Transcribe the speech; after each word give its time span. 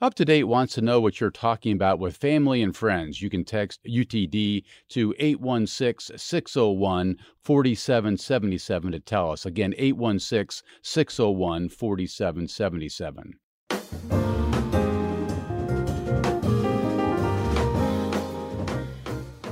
Up 0.00 0.14
to 0.14 0.24
Date 0.24 0.44
wants 0.44 0.74
to 0.74 0.80
know 0.80 1.00
what 1.00 1.20
you're 1.20 1.28
talking 1.32 1.72
about 1.72 1.98
with 1.98 2.16
family 2.16 2.62
and 2.62 2.76
friends. 2.76 3.20
You 3.20 3.28
can 3.28 3.44
text 3.44 3.80
UTD 3.82 4.62
to 4.90 5.14
816 5.18 6.16
601 6.16 7.16
4777 7.42 8.92
to 8.92 9.00
tell 9.00 9.32
us. 9.32 9.44
Again, 9.44 9.74
816 9.76 10.64
601 10.82 11.68
4777. 11.70 13.40